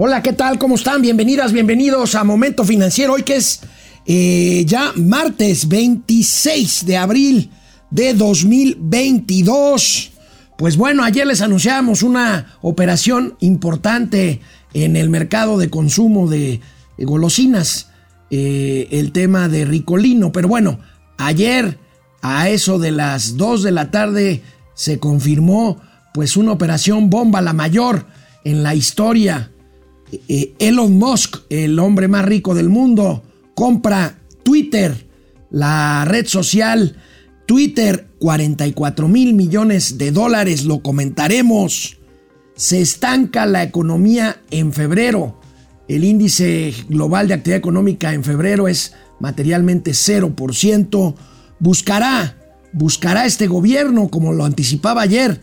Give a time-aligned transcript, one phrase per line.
[0.00, 0.60] Hola, ¿qué tal?
[0.60, 1.02] ¿Cómo están?
[1.02, 3.14] Bienvenidas, bienvenidos a Momento Financiero.
[3.14, 3.62] Hoy que es
[4.06, 7.50] eh, ya martes 26 de abril
[7.90, 10.12] de 2022.
[10.56, 14.40] Pues bueno, ayer les anunciamos una operación importante
[14.72, 16.60] en el mercado de consumo de
[16.98, 17.90] golosinas,
[18.30, 20.30] eh, el tema de Ricolino.
[20.30, 20.78] Pero bueno,
[21.16, 21.76] ayer
[22.22, 24.44] a eso de las 2 de la tarde
[24.74, 25.80] se confirmó
[26.14, 28.06] pues una operación bomba, la mayor
[28.44, 29.50] en la historia
[30.58, 33.22] Elon Musk, el hombre más rico del mundo,
[33.54, 35.06] compra Twitter,
[35.50, 36.96] la red social
[37.48, 41.96] Twitter, 44 mil millones de dólares, lo comentaremos.
[42.56, 45.40] Se estanca la economía en febrero.
[45.88, 51.14] El índice global de actividad económica en febrero es materialmente 0%.
[51.58, 52.36] Buscará,
[52.74, 55.40] buscará este gobierno, como lo anticipaba ayer,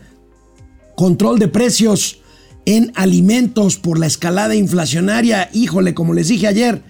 [0.94, 2.20] control de precios
[2.66, 6.82] en alimentos por la escalada inflacionaria, híjole, como les dije ayer,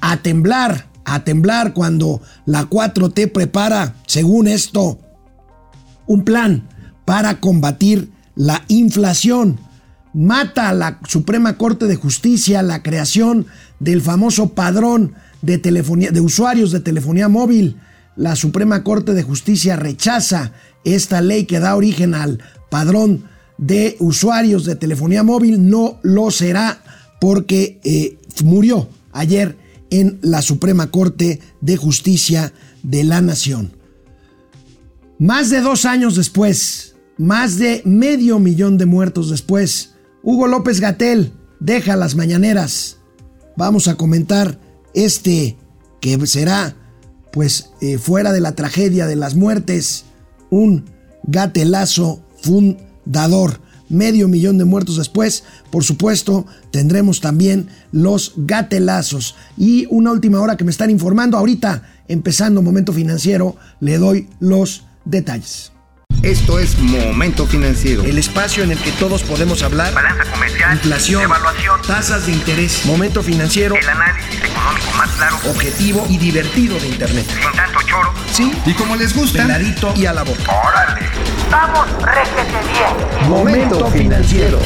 [0.00, 4.98] a temblar, a temblar cuando la 4T prepara, según esto,
[6.06, 6.68] un plan
[7.04, 9.58] para combatir la inflación.
[10.14, 13.46] Mata a la Suprema Corte de Justicia la creación
[13.80, 17.80] del famoso padrón de, telefonía, de usuarios de telefonía móvil.
[18.14, 20.52] La Suprema Corte de Justicia rechaza
[20.84, 22.38] esta ley que da origen al
[22.70, 23.24] padrón
[23.58, 26.82] de usuarios de telefonía móvil no lo será
[27.20, 29.56] porque eh, murió ayer
[29.90, 33.72] en la Suprema Corte de Justicia de la Nación.
[35.18, 41.32] Más de dos años después, más de medio millón de muertos después, Hugo López Gatel
[41.60, 42.98] deja las mañaneras.
[43.56, 44.58] Vamos a comentar
[44.94, 45.56] este
[46.00, 46.76] que será,
[47.32, 50.04] pues, eh, fuera de la tragedia de las muertes,
[50.50, 50.84] un
[51.22, 53.60] gatelazo fundamental dador.
[53.88, 59.36] Medio millón de muertos después, por supuesto, tendremos también los gatelazos.
[59.58, 64.84] Y una última hora que me están informando, ahorita, empezando Momento Financiero, le doy los
[65.04, 65.74] detalles.
[66.24, 68.02] Esto es Momento Financiero.
[68.02, 69.92] El espacio en el que todos podemos hablar.
[69.92, 70.72] Balanza comercial.
[70.72, 71.22] Inflación.
[71.22, 71.82] Evaluación.
[71.86, 72.86] Tasas de interés.
[72.86, 73.74] Momento Financiero.
[73.74, 75.36] El análisis económico más claro.
[75.50, 77.26] Objetivo y divertido de Internet.
[77.28, 78.14] Sin tanto choro.
[78.32, 78.50] Sí.
[78.64, 79.42] Y como les gusta.
[79.42, 80.50] Peladito y a la boca.
[80.50, 81.02] Órale.
[81.54, 83.30] Vamos, réjete bien.
[83.30, 84.58] Momento Financiero.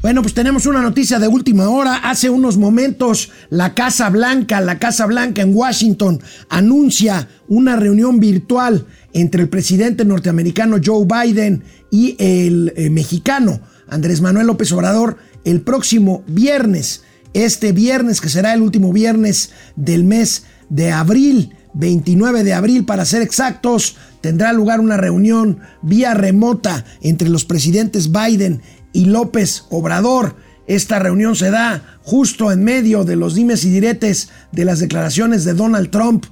[0.00, 1.96] Bueno, pues tenemos una noticia de última hora.
[1.96, 8.86] Hace unos momentos la Casa Blanca, la Casa Blanca en Washington, anuncia una reunión virtual
[9.12, 15.60] entre el presidente norteamericano Joe Biden y el eh, mexicano Andrés Manuel López Obrador el
[15.60, 17.04] próximo viernes.
[17.34, 23.04] Este viernes, que será el último viernes del mes de abril, 29 de abril para
[23.04, 30.36] ser exactos, tendrá lugar una reunión vía remota entre los presidentes Biden y López Obrador.
[30.66, 35.44] Esta reunión se da justo en medio de los dimes y diretes de las declaraciones
[35.44, 36.24] de Donald Trump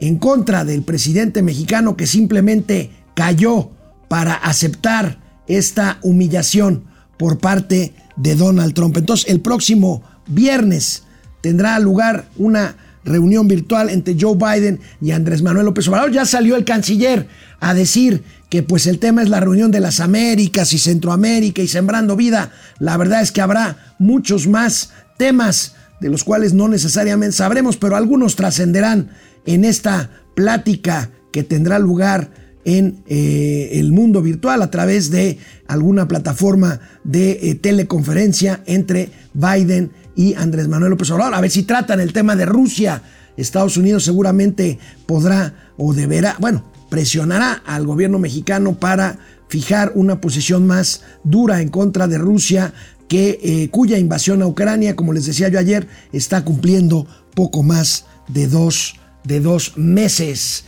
[0.00, 3.70] en contra del presidente mexicano que simplemente cayó
[4.08, 6.84] para aceptar esta humillación
[7.18, 8.96] por parte de Donald Trump.
[8.96, 11.02] Entonces el próximo viernes
[11.40, 16.12] tendrá lugar una reunión virtual entre Joe Biden y Andrés Manuel López Obrador.
[16.12, 17.26] Ya salió el canciller
[17.60, 21.68] a decir que pues el tema es la reunión de las Américas y Centroamérica y
[21.68, 22.52] Sembrando Vida.
[22.78, 27.96] La verdad es que habrá muchos más temas de los cuales no necesariamente sabremos, pero
[27.96, 29.10] algunos trascenderán
[29.46, 36.08] en esta plática que tendrá lugar en eh, el mundo virtual a través de alguna
[36.08, 41.34] plataforma de eh, teleconferencia entre Biden y Andrés Manuel López Obrador.
[41.34, 43.02] A ver si tratan el tema de Rusia.
[43.36, 49.18] Estados Unidos seguramente podrá o deberá, bueno, presionará al gobierno mexicano para
[49.48, 52.72] fijar una posición más dura en contra de Rusia,
[53.08, 58.06] que, eh, cuya invasión a Ucrania, como les decía yo ayer, está cumpliendo poco más
[58.28, 60.64] de dos, de dos meses.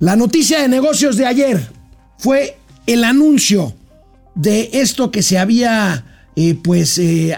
[0.00, 1.60] La noticia de negocios de ayer
[2.18, 3.74] fue el anuncio
[4.34, 6.04] de esto que se había
[6.36, 7.36] eh, pues eh,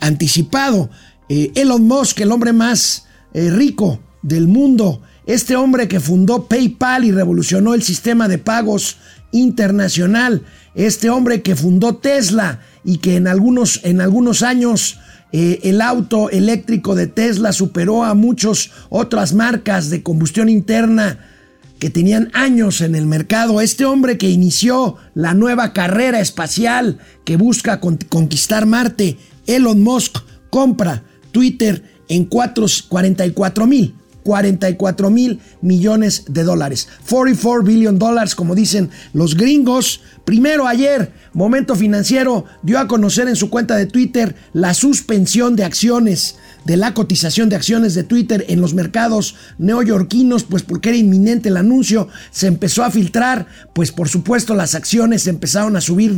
[0.00, 0.90] anticipado.
[1.28, 7.72] Elon Musk, el hombre más rico del mundo, este hombre que fundó PayPal y revolucionó
[7.74, 8.98] el sistema de pagos
[9.32, 10.42] internacional.
[10.74, 14.98] Este hombre que fundó Tesla y que en algunos, en algunos años
[15.32, 21.18] eh, el auto eléctrico de Tesla superó a muchas otras marcas de combustión interna
[21.84, 23.60] que tenían años en el mercado.
[23.60, 30.16] Este hombre que inició la nueva carrera espacial que busca conquistar Marte, Elon Musk,
[30.48, 36.88] compra Twitter en 44 mil 44 mil millones de dólares.
[37.06, 40.00] 44 billion dólares, como dicen los gringos.
[40.24, 45.64] Primero ayer, Momento Financiero dio a conocer en su cuenta de Twitter la suspensión de
[45.64, 50.98] acciones de la cotización de acciones de Twitter en los mercados neoyorquinos, pues porque era
[50.98, 56.14] inminente el anuncio, se empezó a filtrar, pues por supuesto las acciones empezaron a subir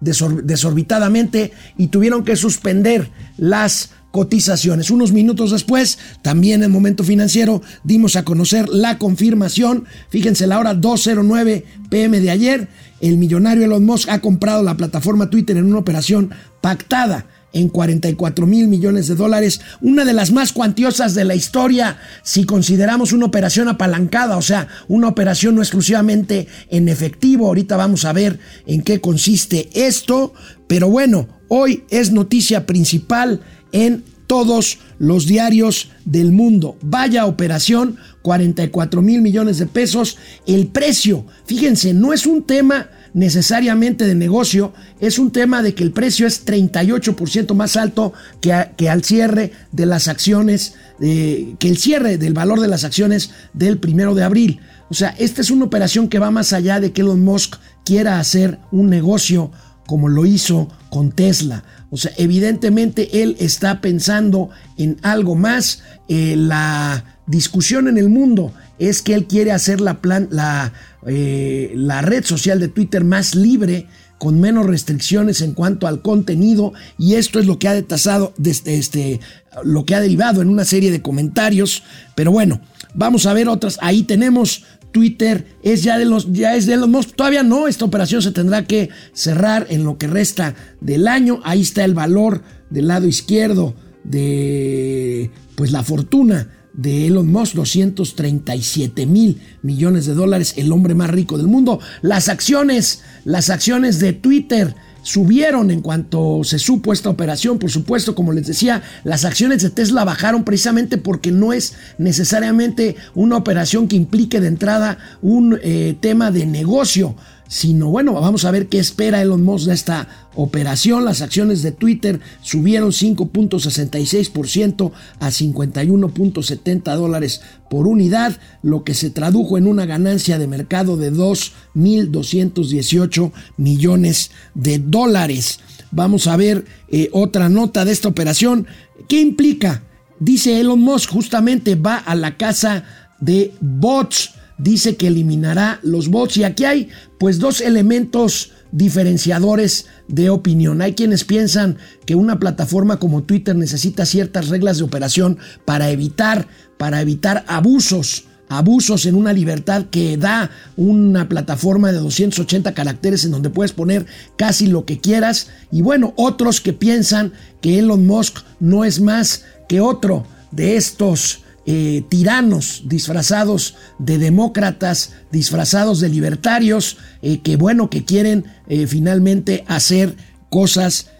[0.00, 4.90] desorbitadamente y tuvieron que suspender las cotizaciones.
[4.90, 9.84] Unos minutos después, también en Momento Financiero, dimos a conocer la confirmación.
[10.08, 12.68] Fíjense la hora 2.09 pm de ayer.
[13.00, 16.30] El millonario Elon Musk ha comprado la plataforma Twitter en una operación
[16.60, 21.98] pactada en 44 mil millones de dólares, una de las más cuantiosas de la historia
[22.22, 27.46] si consideramos una operación apalancada, o sea, una operación no exclusivamente en efectivo.
[27.46, 30.34] Ahorita vamos a ver en qué consiste esto,
[30.66, 33.40] pero bueno, hoy es noticia principal
[33.72, 36.76] en todos los diarios del mundo.
[36.82, 40.18] Vaya operación, 44 mil millones de pesos.
[40.46, 45.82] El precio, fíjense, no es un tema necesariamente de negocio, es un tema de que
[45.82, 48.52] el precio es 38% más alto que,
[48.88, 54.14] al cierre de las acciones, que el cierre del valor de las acciones del primero
[54.14, 54.60] de abril.
[54.90, 58.18] O sea, esta es una operación que va más allá de que Elon Musk quiera
[58.18, 59.50] hacer un negocio
[59.86, 61.64] como lo hizo con Tesla.
[61.90, 65.82] O sea, evidentemente él está pensando en algo más.
[66.08, 70.72] Eh, la discusión en el mundo es que él quiere hacer la, plan, la,
[71.06, 73.86] eh, la red social de Twitter más libre
[74.18, 78.76] con menos restricciones en cuanto al contenido y esto es lo que ha detasado desde
[78.76, 79.20] este,
[79.64, 81.82] lo que ha derivado en una serie de comentarios,
[82.14, 82.60] pero bueno,
[82.94, 85.46] vamos a ver otras, ahí tenemos Twitter.
[85.62, 88.90] Es ya de los ya es de los todavía no, esta operación se tendrá que
[89.12, 91.40] cerrar en lo que resta del año.
[91.44, 93.74] Ahí está el valor del lado izquierdo
[94.04, 96.48] de pues la fortuna
[96.80, 101.78] de Elon Musk, 237 mil millones de dólares, el hombre más rico del mundo.
[102.00, 107.58] Las acciones, las acciones de Twitter subieron en cuanto se supo esta operación.
[107.58, 112.96] Por supuesto, como les decía, las acciones de Tesla bajaron precisamente porque no es necesariamente
[113.14, 117.14] una operación que implique de entrada un eh, tema de negocio
[117.50, 120.06] sino bueno, vamos a ver qué espera Elon Musk de esta
[120.36, 121.04] operación.
[121.04, 129.58] Las acciones de Twitter subieron 5.66% a 51.70 dólares por unidad, lo que se tradujo
[129.58, 135.58] en una ganancia de mercado de 2.218 millones de dólares.
[135.90, 138.68] Vamos a ver eh, otra nota de esta operación.
[139.08, 139.82] ¿Qué implica?
[140.20, 142.84] Dice Elon Musk, justamente va a la casa
[143.18, 150.30] de bots dice que eliminará los bots y aquí hay pues dos elementos diferenciadores de
[150.30, 150.82] opinión.
[150.82, 156.48] Hay quienes piensan que una plataforma como Twitter necesita ciertas reglas de operación para evitar
[156.78, 163.30] para evitar abusos abusos en una libertad que da una plataforma de 280 caracteres en
[163.30, 164.06] donde puedes poner
[164.36, 165.48] casi lo que quieras.
[165.70, 167.32] Y bueno, otros que piensan
[167.62, 175.12] que Elon Musk no es más que otro de estos eh, tiranos disfrazados de demócratas,
[175.30, 180.16] disfrazados de libertarios, eh, que bueno, que quieren eh, finalmente hacer
[180.48, 181.10] cosas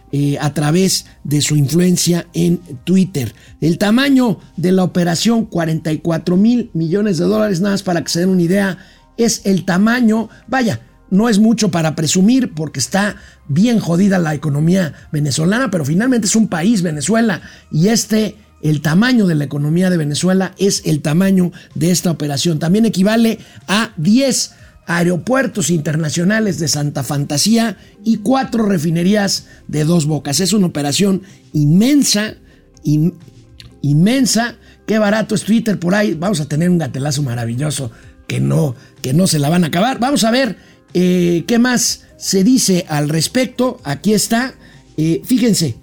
[0.41, 3.33] a través de su influencia en Twitter.
[3.61, 8.19] El tamaño de la operación, 44 mil millones de dólares, nada más para que se
[8.19, 8.79] den una idea,
[9.17, 13.17] es el tamaño, vaya, no es mucho para presumir porque está
[13.47, 19.27] bien jodida la economía venezolana, pero finalmente es un país, Venezuela, y este el tamaño
[19.27, 22.59] de la economía de Venezuela es el tamaño de esta operación.
[22.59, 24.53] También equivale a 10
[24.87, 30.41] aeropuertos internacionales de Santa Fantasía y cuatro refinerías de dos bocas.
[30.41, 32.35] Es una operación inmensa,
[33.83, 34.57] inmensa.
[34.87, 36.15] Qué barato es Twitter por ahí.
[36.15, 37.93] Vamos a tener un gatelazo maravilloso
[38.27, 40.01] que no, que no se la van a acabar.
[40.01, 40.57] Vamos a ver
[40.93, 43.81] eh, qué más se dice al respecto.
[43.85, 44.55] Aquí está.
[44.97, 45.77] Eh, fíjense,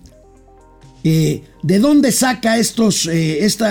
[1.09, 3.65] eh, ¿De dónde saca estos, eh, este,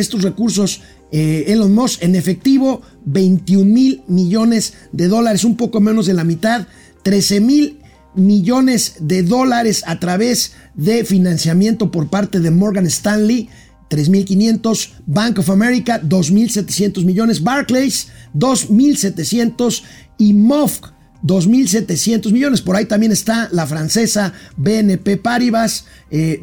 [0.00, 0.80] estos recursos
[1.12, 2.02] eh, Elon Musk?
[2.02, 6.66] En efectivo, 21 mil millones de dólares, un poco menos de la mitad,
[7.04, 7.78] 13 mil
[8.16, 13.48] millones de dólares a través de financiamiento por parte de Morgan Stanley.
[13.88, 19.82] 3.500, Bank of America 2.700 millones, Barclays 2.700
[20.16, 22.62] y MOFC 2.700 millones.
[22.62, 26.40] Por ahí también está la francesa BNP Paribas, eh,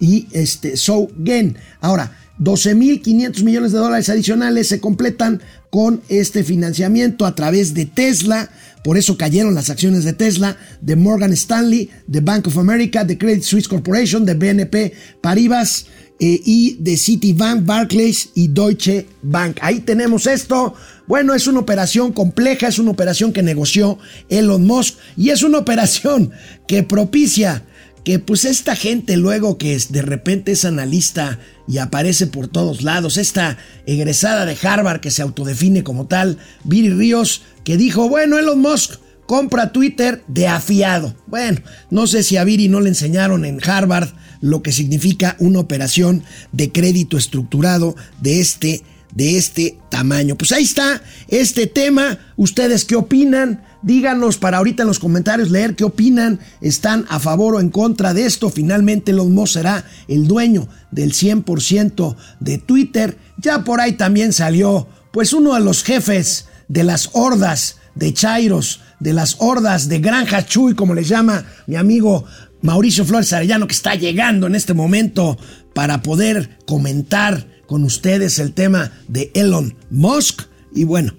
[0.00, 0.74] y este,
[1.24, 1.56] Gen.
[1.80, 8.50] Ahora, 12.500 millones de dólares adicionales se completan con este financiamiento a través de Tesla
[8.84, 13.16] por eso cayeron las acciones de Tesla, de Morgan Stanley, de Bank of America, de
[13.16, 15.86] Credit Suisse Corporation, de BNP Paribas
[16.20, 19.58] eh, y de Citibank, Barclays y Deutsche Bank.
[19.60, 20.74] Ahí tenemos esto.
[21.06, 25.58] Bueno, es una operación compleja, es una operación que negoció Elon Musk y es una
[25.58, 26.30] operación
[26.66, 27.64] que propicia
[28.04, 33.16] que pues esta gente luego que de repente es analista y aparece por todos lados,
[33.16, 33.56] esta
[33.86, 39.00] egresada de Harvard que se autodefine como tal, Viri Ríos, que dijo, bueno, Elon Musk
[39.26, 41.14] compra Twitter de afiado.
[41.26, 44.10] Bueno, no sé si a Viri no le enseñaron en Harvard
[44.44, 46.22] lo que significa una operación
[46.52, 48.84] de crédito estructurado de este
[49.14, 50.36] de este tamaño.
[50.36, 52.18] Pues ahí está este tema.
[52.36, 53.62] ¿Ustedes qué opinan?
[53.82, 56.40] Díganos para ahorita en los comentarios leer qué opinan.
[56.60, 58.50] ¿Están a favor o en contra de esto?
[58.50, 63.16] Finalmente Elon Musk será el dueño del 100% de Twitter.
[63.38, 68.80] Ya por ahí también salió pues uno de los jefes de las hordas de Chairos,
[69.00, 72.24] de las hordas de Granja Chuy, como le llama mi amigo
[72.64, 75.38] Mauricio Flores Arellano, que está llegando en este momento
[75.74, 80.42] para poder comentar con ustedes el tema de Elon Musk.
[80.74, 81.14] Y bueno,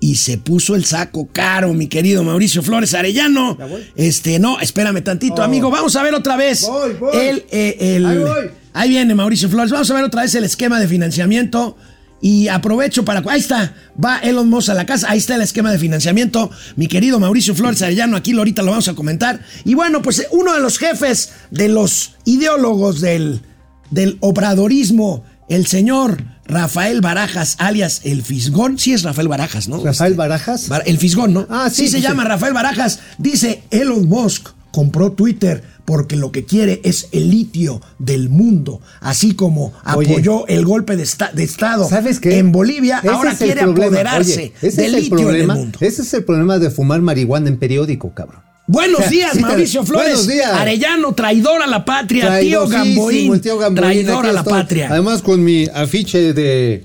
[0.00, 3.56] y se puso el saco caro, mi querido Mauricio Flores Arellano.
[3.96, 5.44] Este, no, espérame tantito, Oh.
[5.44, 5.70] amigo.
[5.70, 6.66] Vamos a ver otra vez.
[6.68, 7.16] Voy, voy.
[7.16, 8.50] El, eh, el- Ahí voy.
[8.74, 9.72] ahí viene Mauricio Flores.
[9.72, 11.78] Vamos a ver otra vez el esquema de financiamiento.
[12.20, 13.22] Y aprovecho para.
[13.30, 13.74] Ahí está.
[14.02, 15.10] Va Elon Musk a la casa.
[15.10, 16.50] Ahí está el esquema de financiamiento.
[16.74, 18.16] Mi querido Mauricio Flores Arellano.
[18.16, 19.40] Aquí lo- ahorita lo vamos a comentar.
[19.64, 23.42] Y bueno, pues eh, uno de los jefes de los ideólogos del,
[23.90, 28.78] del obradorismo, el señor Rafael Barajas, alias el Fisgón.
[28.78, 29.76] Sí es Rafael Barajas, ¿no?
[29.84, 30.68] ¿Rafael Este, Barajas?
[30.68, 31.46] Bar- el Fisgón, ¿no?
[31.50, 32.24] Ah, sí, Sí se llama.
[32.24, 33.00] Rafael Barajas.
[33.18, 39.34] Dice Elon Musk compró Twitter porque lo que quiere es el litio del mundo, así
[39.34, 40.10] como Oye.
[40.12, 42.36] apoyó el golpe de, esta- de Estado ¿Sabes qué?
[42.36, 45.78] en Bolivia, Ese ahora quiere apoderarse Oye, del es el litio problema, en el mundo.
[45.80, 48.42] Ese es el problema de fumar marihuana en periódico, cabrón.
[48.66, 50.08] Buenos días, sí Mauricio Flores.
[50.08, 50.52] Buenos días.
[50.52, 54.52] Arellano, traidor a la patria, tío Gamboín, tío Gamboín, traidor a la estoy.
[54.52, 54.88] patria.
[54.90, 56.84] Además con mi afiche de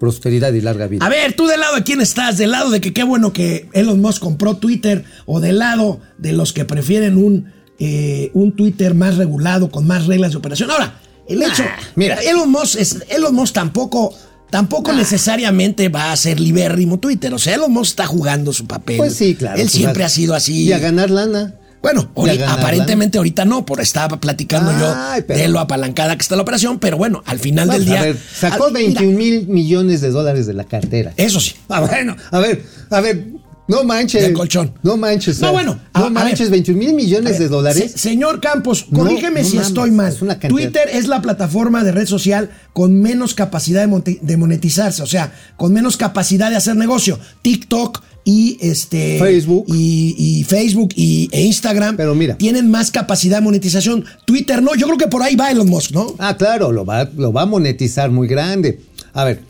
[0.00, 1.04] prosperidad y larga vida.
[1.04, 3.68] A ver, tú del lado de quién estás, del lado de que qué bueno que
[3.74, 8.94] Elon Musk compró Twitter o del lado de los que prefieren un, eh, un Twitter
[8.94, 10.70] más regulado, con más reglas de operación.
[10.70, 11.64] Ahora, el hecho,
[11.96, 14.14] mira, Elon Musk, es, Elon Musk tampoco,
[14.48, 17.34] tampoco necesariamente va a ser libérrimo Twitter.
[17.34, 18.96] O sea, Elon Musk está jugando su papel.
[18.96, 19.56] Pues sí, claro.
[19.56, 20.64] Él pues, siempre ha sido así.
[20.64, 21.56] Y a ganar lana.
[21.82, 25.48] Bueno, Y a ahorita- ganar aparentemente ahorita no, por estaba platicando Ay, yo pero- de
[25.48, 28.00] lo apalancada que está la operación, pero bueno, al final del día.
[28.00, 31.12] a ver, sacó al- mira, 21 mil millones de dólares de la cartera.
[31.16, 31.54] Eso sí.
[31.68, 33.28] Ah, bueno, a ver, a ver,
[33.66, 34.20] no manches.
[34.22, 34.74] Del colchón.
[34.82, 35.40] No manches.
[35.40, 36.50] No, bueno, a- No a manches, ver.
[36.50, 37.92] 21 mil millones A ver, de dólares.
[37.92, 40.12] se- señor Campos, corrígeme no si mames, estoy mal.
[40.12, 40.50] es una cantidad.
[40.50, 45.32] Twitter es la plataforma de red social con menos capacidad de, de monetizarse, o sea,
[45.56, 47.18] con menos capacidad de hacer negocio.
[47.42, 49.64] TikTok y este Facebook.
[49.68, 52.36] y, y Facebook y, e Instagram Pero mira.
[52.36, 54.04] tienen más capacidad de monetización.
[54.26, 56.14] Twitter no, yo creo que por ahí va Elon Musk, ¿no?
[56.18, 58.80] Ah, claro, lo va, lo va a monetizar muy grande.
[59.12, 59.40] A ver,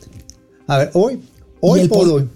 [0.66, 1.20] a ver, hoy,
[1.60, 2.28] hoy y el, por hoy.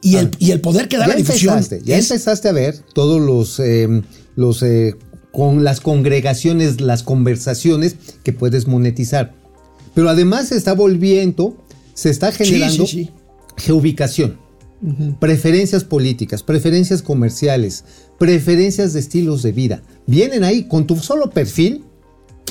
[0.00, 1.54] y el, ver, y el poder que da ya la difusión.
[1.54, 4.02] empezaste, ya es- empezaste a ver todos los, eh,
[4.36, 4.94] los eh,
[5.32, 9.34] con las congregaciones, las conversaciones que puedes monetizar.
[9.94, 11.56] Pero además se está volviendo,
[11.94, 13.10] se está Sí, generando sí,
[15.18, 17.84] preferencias políticas, preferencias comerciales,
[18.18, 19.82] preferencias de estilos de vida.
[20.06, 21.84] Vienen ahí con tu solo perfil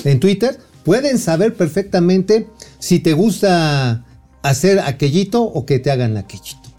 [0.04, 4.04] en Twitter, pueden saber perfectamente si te gusta
[4.42, 6.70] hacer aquellito o que te hagan aquellito.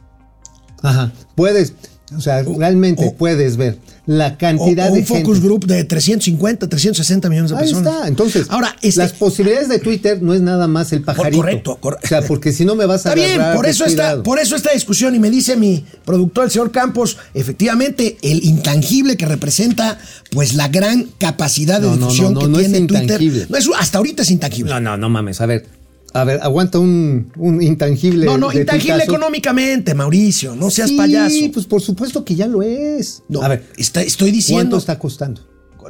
[0.81, 1.74] Ajá, puedes,
[2.15, 3.77] o sea, realmente o- puedes ver
[4.08, 7.94] la O, cantidad o de un focus group de 350, 360 millones de Ahí personas.
[7.94, 8.08] está.
[8.08, 11.38] Entonces, ahora este, las posibilidades de Twitter no es nada más el pajarito.
[11.38, 14.24] correcto, cor- O sea, porque si no me vas a Está bien, por eso, descuidado.
[14.24, 19.15] por eso esta discusión, y me dice mi productor, el señor Campos, efectivamente, el intangible
[19.18, 19.98] que representa,
[20.32, 23.03] pues la gran capacidad de No, difusión no, que es tiene Twitter.
[23.03, 23.46] intangible.
[23.50, 24.72] No es- hasta ahorita es intangible.
[24.74, 25.39] No, no, no mames.
[25.41, 25.65] A ver,
[26.13, 28.25] a ver, aguanta un, un intangible.
[28.25, 31.36] No, no, intangible económicamente, Mauricio, no seas sí, payaso.
[31.53, 33.24] pues por supuesto que ya lo es.
[33.30, 34.62] No, a ver, está- estoy diciendo.
[34.63, 35.41] ¿cuánto está costando?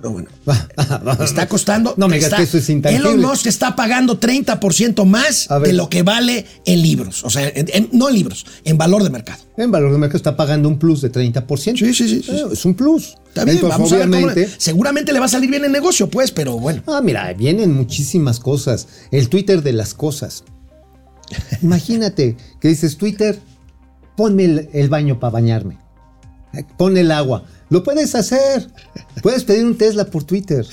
[0.10, 1.94] Bueno, bueno, está costando.
[1.98, 3.10] No me digas que eso es intangible.
[3.10, 7.24] Elon Musk está pagando 30% más de lo que vale en libros.
[7.24, 9.44] O sea, en- en- no en libros, en valor de mercado.
[9.58, 11.78] En valor de mercado está pagando un plus de 30%.
[11.80, 13.16] Sí, sí, sí, sí, Eh, Es un plus.
[13.28, 14.32] Está bien, Entonces, vamos a ver cómo-.
[14.58, 16.82] Seguramente le va a salir bien el negocio, pues, pero bueno.
[16.88, 18.88] Ah, mira, vienen muchísimas cosas.
[19.12, 20.44] El Twitter de las cosas.
[21.62, 23.40] Imagínate que dices, Twitter,
[24.18, 25.78] ponme el, el baño para bañarme.
[26.78, 27.44] Pon el agua.
[27.70, 28.70] Lo puedes hacer.
[29.22, 30.66] Puedes pedir un Tesla por Twitter.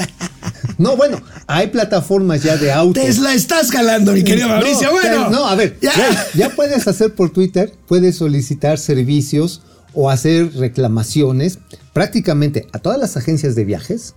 [0.78, 3.02] No, bueno, hay plataformas ya de autos.
[3.04, 4.88] Tesla estás jalando, mi querido No, Mauricio.
[4.88, 5.92] te- bueno, No, a ver, ya.
[5.96, 6.26] ya.
[6.34, 9.62] ya puedes hacer por Twitter, puedes solicitar servicios
[9.94, 11.58] o hacer reclamaciones
[11.92, 14.14] prácticamente a todas las agencias de viajes.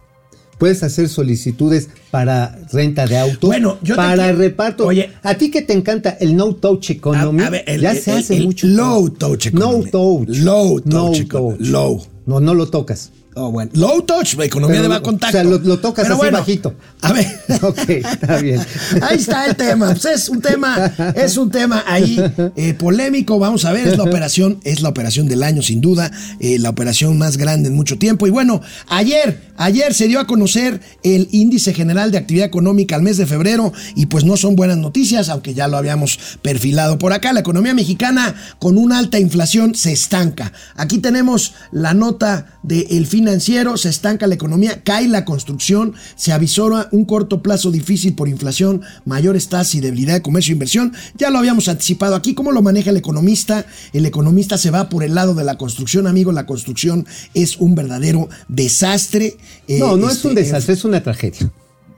[0.62, 4.86] Puedes hacer solicitudes para renta de autos, Bueno, yo para quiero- reparto.
[4.86, 5.10] Oye.
[5.24, 7.98] a ti que te encanta el no touch economy, A- a ver, el- ya el-
[7.98, 8.68] se el- hace mucho.
[8.68, 9.86] low touch economy.
[9.86, 10.28] No touch.
[10.38, 11.58] Low No touch economy.
[11.68, 12.06] Low.
[12.28, 13.10] No, no lo tocas.
[13.34, 13.72] Oh, bueno.
[13.76, 15.32] Low touch, economía Pero, de o bajo contacto.
[15.32, 16.76] sea, lo- lo tocas Pero así bajito.
[17.02, 17.28] A ver.
[17.64, 18.60] Ok, está bien.
[19.02, 19.88] Ahí está el tema.
[19.92, 22.18] Pues es un tema, es un tema ahí
[22.56, 23.38] eh, polémico.
[23.40, 26.70] Vamos a ver, es la operación, es la operación del año, sin duda, eh, la
[26.70, 28.26] operación más grande en mucho tiempo.
[28.26, 33.04] Y bueno, ayer, ayer se dio a conocer el índice general de actividad económica al
[33.04, 37.14] mes de febrero, y pues no son buenas noticias, aunque ya lo habíamos perfilado por
[37.14, 37.32] acá.
[37.34, 40.52] La economía mexicana con una alta inflación se estanca.
[40.76, 46.90] Aquí tenemos la nota del financiero, se estanca la economía, cae la construcción, se avisora
[46.92, 50.94] un corto plazo difícil por inflación, mayores tasas y debilidad de comercio e inversión.
[51.18, 53.66] Ya lo habíamos anticipado aquí, ¿cómo lo maneja el economista?
[53.94, 57.74] El economista se va por el lado de la construcción, amigo, la construcción es un
[57.74, 59.38] verdadero desastre.
[59.70, 61.50] Eh, No, no es este, un desastre, es una tragedia.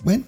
[0.03, 0.23] Bueno,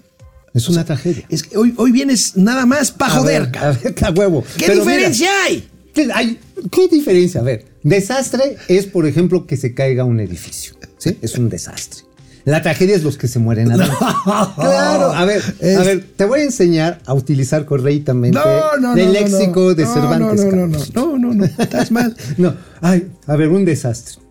[0.56, 1.26] Es una tragedia.
[1.30, 3.78] es que hoy, hoy vienes nada más para joder, ver, cabrón.
[3.78, 4.44] a ver, a huevo.
[4.58, 5.68] ¿Qué Pero diferencia mira, hay?
[5.94, 6.40] ¿qué, hay?
[6.72, 7.42] ¿Qué diferencia?
[7.42, 10.74] A ver, desastre es, por ejemplo, que se caiga un edificio.
[11.12, 11.18] ¿Sí?
[11.22, 12.04] Es un desastre.
[12.46, 13.98] La tragedia es los que se mueren adentro.
[14.56, 18.96] Claro, a ver, Es- a ver, te voy a enseñar a utilizar correctamente No, no,
[18.96, 19.02] no.
[19.02, 19.74] el no, léxico no.
[19.74, 20.46] de No, Cervantes.
[20.46, 22.16] No, no, no, no, no, no, no, estás mal.
[22.38, 24.22] No, ay, a ver, un desastre.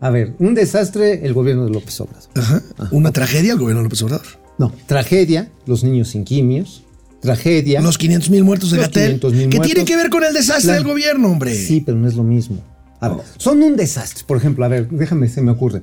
[0.00, 2.28] A ver, un desastre el gobierno de López Obrador.
[2.36, 2.62] Ajá.
[2.92, 4.26] Una tragedia el gobierno de López Obrador.
[4.58, 6.84] No, tragedia, los niños sin quimios.
[7.20, 7.80] Tragedia.
[7.80, 9.18] Los 500 mil muertos de Gatel.
[9.20, 10.78] 500,000 ¿Qué tiene que ver con el desastre Claro.
[10.84, 11.52] del gobierno, hombre?
[11.54, 12.58] Sí, pero no es lo mismo.
[13.00, 14.24] A ver, son un desastre.
[14.26, 15.82] Por ejemplo, a ver, déjame, se me ocurre.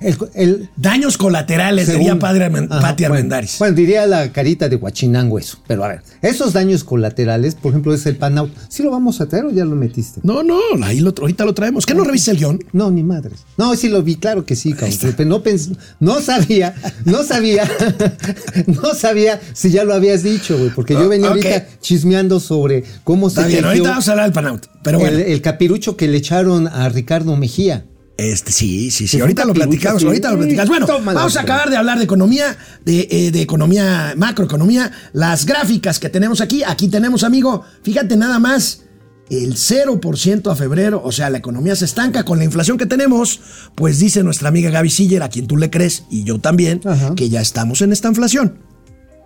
[0.00, 3.58] El, el- Daños colaterales, según- diría padre Armen- Ajá, Pati bueno, Armendáriz.
[3.58, 5.58] Bueno, diría la carita de Huachinango eso.
[5.66, 8.50] Pero a ver, esos daños colaterales, por ejemplo, es el pan out.
[8.68, 10.20] ¿Sí lo vamos a traer o ya lo metiste?
[10.22, 11.86] No, no, ahí lo, ahorita lo traemos.
[11.86, 12.62] ¿Qué no revisa el guion?
[12.72, 13.44] No, ni madres.
[13.56, 15.28] No, sí lo vi, claro que sí, cabrón.
[15.28, 16.74] No, pens- no sabía,
[17.04, 17.68] no sabía,
[18.66, 21.36] no sabía si ya lo habías dicho, güey, porque yo venía Ok.
[21.36, 24.68] ahorita chismeando sobre cómo se Está bien, tejió ahorita vamos a hablar del.
[24.82, 27.84] Pero bueno, el, el capirucho que le echaron a Ricardo Mejía.
[28.16, 29.20] Este sí, sí, sí.
[29.20, 30.68] Ahorita lo platicamos, ahorita lo platicamos.
[30.68, 34.90] Bueno, vamos a acabar de hablar de economía, de, eh, de economía, macroeconomía.
[35.12, 38.82] Las gráficas que tenemos aquí, aquí tenemos, amigo, fíjate nada más.
[39.28, 43.40] El 0% a febrero, o sea, la economía se estanca con la inflación que tenemos,
[43.74, 47.12] pues dice nuestra amiga Gaby Siller, a quien tú le crees, y yo también, Ajá.
[47.16, 48.60] que ya estamos en esta inflación.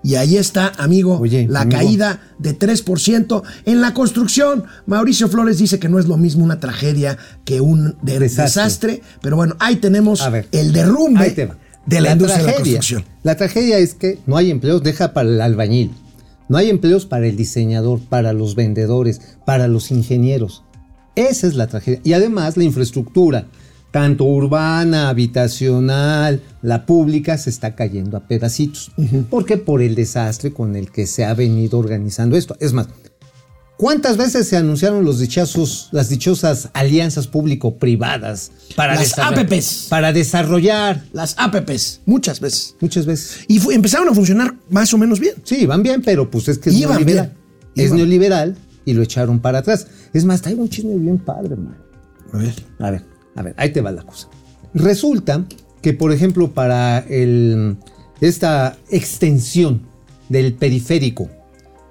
[0.03, 1.79] Y ahí está, amigo, Oye, la amigo.
[1.79, 3.43] caída de 3%.
[3.67, 7.97] En la construcción, Mauricio Flores dice que no es lo mismo una tragedia que un
[8.03, 8.45] de- Desastre.
[8.95, 9.03] desastre.
[9.21, 10.49] Pero bueno, ahí tenemos ver.
[10.53, 11.35] el derrumbe
[11.87, 13.05] de la, industria de la construcción.
[13.23, 15.91] La tragedia es que no hay empleos, deja para el albañil.
[16.49, 20.65] No hay empleos para el diseñador, para los vendedores, para los ingenieros.
[21.15, 22.01] Esa es la tragedia.
[22.05, 23.47] Y además la infraestructura,
[23.91, 28.93] tanto urbana, habitacional, la pública, se está cayendo a pedacitos.
[29.29, 29.57] ¿Por qué?
[29.57, 32.57] Por el desastre con el que se ha venido organizando esto.
[32.61, 32.89] Es más,
[33.77, 39.87] ¿Cuántas veces se anunciaron los dichosos, las dichosas alianzas público-privadas para, Las desarroll- APPs.
[39.89, 41.03] para desarrollar?
[41.15, 42.77] Las APPs, muchas veces.
[42.81, 43.39] Muchas veces.
[43.49, 45.35] Y empezaron a funcionar más o menos bien.
[45.45, 47.33] Sí, van bien, pero pues es que es Iban neoliberal.
[47.75, 47.97] bien, Es iban.
[47.97, 49.87] neoliberal y lo echaron para atrás.
[50.13, 51.79] Es más, traigo un chisme bien padre, man.
[52.35, 52.55] A ver.
[52.81, 53.03] A ver,
[53.41, 54.29] a ver, ahí te va la cosa.
[54.75, 55.47] Resulta
[55.81, 57.79] que, por ejemplo, para el,
[58.21, 59.83] esta extensión
[60.29, 61.29] del periférico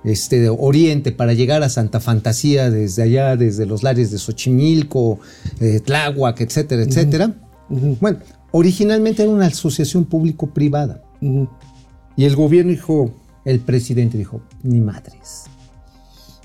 [0.03, 5.19] este, de Oriente para llegar a Santa Fantasía desde allá, desde los lares de Xochimilco,
[5.59, 7.33] eh, Tláhuac, etcétera, etcétera.
[7.67, 8.19] Bueno,
[8.51, 11.01] originalmente era una asociación público-privada.
[12.15, 13.11] Y el gobierno dijo,
[13.43, 15.45] el presidente dijo, ni madres.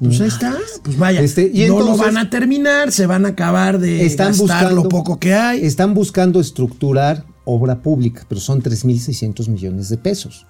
[0.08, 0.56] Pues ahí está.
[0.82, 1.20] Pues vaya.
[1.20, 4.82] Este, y no lo van a terminar, se van a acabar de Están gastar buscando
[4.82, 5.64] lo poco que hay.
[5.64, 10.46] Están buscando estructurar obra pública, pero son 3.600 millones de pesos.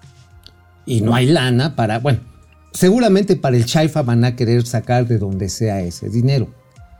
[0.87, 2.21] Y no hay lana para, bueno,
[2.73, 6.49] seguramente para el Chaifa van a querer sacar de donde sea ese dinero.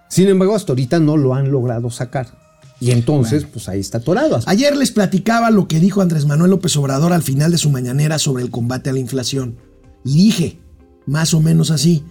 [0.09, 2.45] Sin embargo, hasta ahorita no lo han logrado sacar.
[2.81, 4.41] Y entonces, pues ahí está atorado.
[4.47, 8.19] Ayer les platicaba lo que dijo Andrés Manuel López Obrador al final de su mañanera
[8.19, 9.57] sobre el combate a la inflación.
[10.05, 10.61] Y dije,
[11.07, 12.05] más o menos así,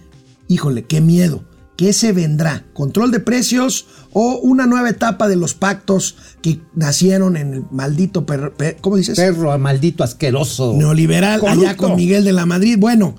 [0.48, 1.44] híjole, qué miedo.
[1.76, 2.64] ¿Qué se vendrá?
[2.72, 8.24] ¿Control de precios o una nueva etapa de los pactos que nacieron en el maldito,
[8.24, 9.16] per- per- ¿cómo dices?
[9.16, 10.74] Perro maldito asqueroso.
[10.76, 12.76] neoliberal allá con Miguel de la Madrid.
[12.78, 13.16] Bueno,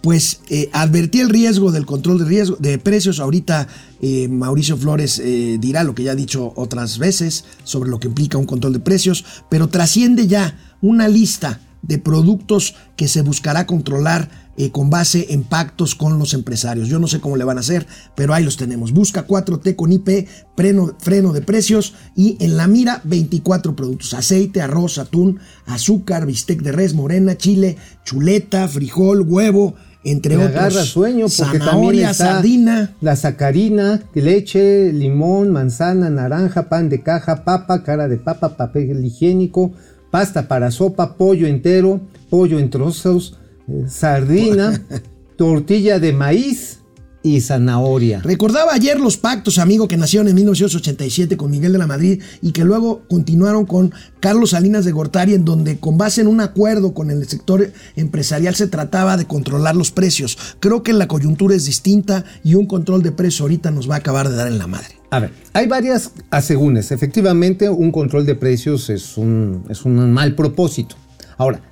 [0.00, 3.20] pues eh, advertí el riesgo del control de riesgo de precios.
[3.20, 3.68] Ahorita
[4.00, 8.08] eh, Mauricio Flores eh, dirá lo que ya ha dicho otras veces sobre lo que
[8.08, 13.66] implica un control de precios, pero trasciende ya una lista de productos que se buscará
[13.66, 16.88] controlar eh, con base en pactos con los empresarios.
[16.88, 18.92] Yo no sé cómo le van a hacer, pero ahí los tenemos.
[18.92, 24.14] Busca 4T con IP, freno, freno de precios y en la mira 24 productos.
[24.14, 30.58] Aceite, arroz, atún, azúcar, bistec de res, morena, chile, chuleta, frijol, huevo, entre Me otros.
[30.58, 32.96] agarra sueño porque también zanahoria, está sardina.
[33.00, 39.72] la sacarina, leche, limón, manzana, naranja, pan de caja, papa, cara de papa, papel higiénico,
[40.10, 43.38] pasta para sopa, pollo entero, pollo en trozos,
[43.86, 44.82] sardina,
[45.36, 46.78] tortilla de maíz
[47.22, 48.20] y zanahoria.
[48.20, 52.52] Recordaba ayer los pactos, amigo, que nacieron en 1987 con Miguel de la Madrid y
[52.52, 56.94] que luego continuaron con Carlos Salinas de Gortari, en donde con base en un acuerdo
[56.94, 60.38] con el sector empresarial se trataba de controlar los precios.
[60.60, 63.98] Creo que la coyuntura es distinta y un control de precios ahorita nos va a
[63.98, 64.96] acabar de dar en la madre.
[65.10, 66.92] A ver, hay varias asegúnes.
[66.92, 70.96] Efectivamente, un control de precios es un, es un mal propósito.
[71.36, 71.62] Ahora,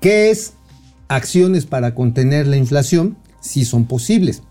[0.00, 0.54] ¿qué es
[1.10, 3.18] acciones para contener la inflación?
[3.40, 4.42] Si son posibles.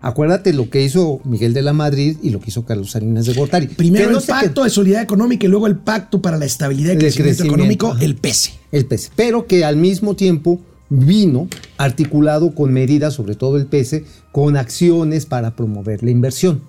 [0.00, 3.34] Acuérdate lo que hizo Miguel de la Madrid y lo que hizo Carlos Salinas de
[3.34, 3.66] Gortari.
[3.66, 6.98] Primero no el pacto de solidaridad económica y luego el pacto para la estabilidad y
[6.98, 8.04] crecimiento, crecimiento, económico, ajá.
[8.04, 8.52] el PESE.
[8.70, 14.04] el PESE, pero que al mismo tiempo vino articulado con medidas, sobre todo el PESE,
[14.30, 16.62] con acciones para promover la inversión.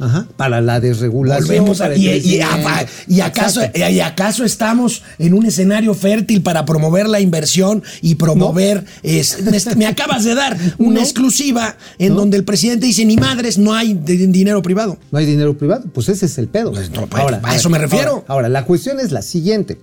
[0.00, 1.46] Ajá, para la desregulación.
[1.46, 2.68] Volvemos a- el y, y- crecimiento.
[3.06, 8.84] y acaso, y acaso estamos en un escenario fértil para promover la inversión y promover.
[9.02, 11.00] es- me, me acabas de dar una No.
[11.00, 12.16] exclusiva en No.
[12.20, 14.98] donde el presidente dice: ni madres, no hay de- dinero privado.
[15.12, 16.72] No hay dinero privado, pues ese es el pedo.
[16.72, 18.10] Pues pues, a eso me refiero.
[18.12, 19.78] Ahora, ahora, la cuestión es la siguiente.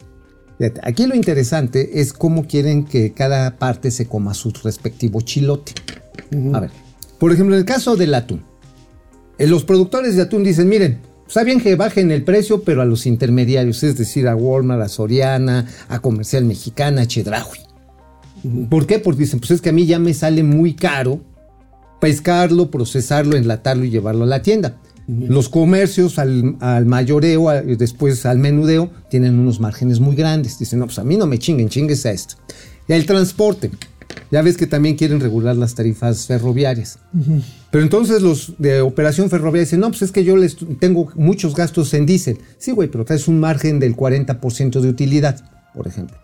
[0.84, 5.72] Aquí lo interesante es cómo quieren que cada parte se coma su respectivo chilote.
[6.54, 6.70] A ver,
[7.18, 8.44] por ejemplo, en el caso del atún,
[9.50, 13.06] los productores de atún dicen, miren, está bien que bajen el precio, pero a los
[13.06, 17.60] intermediarios, es decir, a Walmart, a Soriana, a Comercial Mexicana, a Chedraui.
[18.70, 19.00] ¿Por qué?
[19.00, 21.22] Porque dicen, pues es que a mí ya me sale muy caro
[22.00, 24.78] pescarlo, procesarlo, enlatarlo y llevarlo a la tienda.
[25.08, 30.58] Los comercios al, al mayoreo, a- después al menudeo, tienen unos márgenes muy grandes.
[30.58, 32.36] Dicen, no, pues a mí no me chinguen, chingues a esto.
[32.88, 33.72] Y el transporte.
[34.32, 37.00] Ya ves que también quieren regular las tarifas ferroviarias.
[37.70, 41.56] Pero entonces los de operación ferroviaria dicen, no, pues es que yo les tengo muchos
[41.56, 42.38] gastos en diésel.
[42.58, 45.42] Sí, güey, pero traes un margen del 40% de utilidad,
[45.74, 46.18] por ejemplo.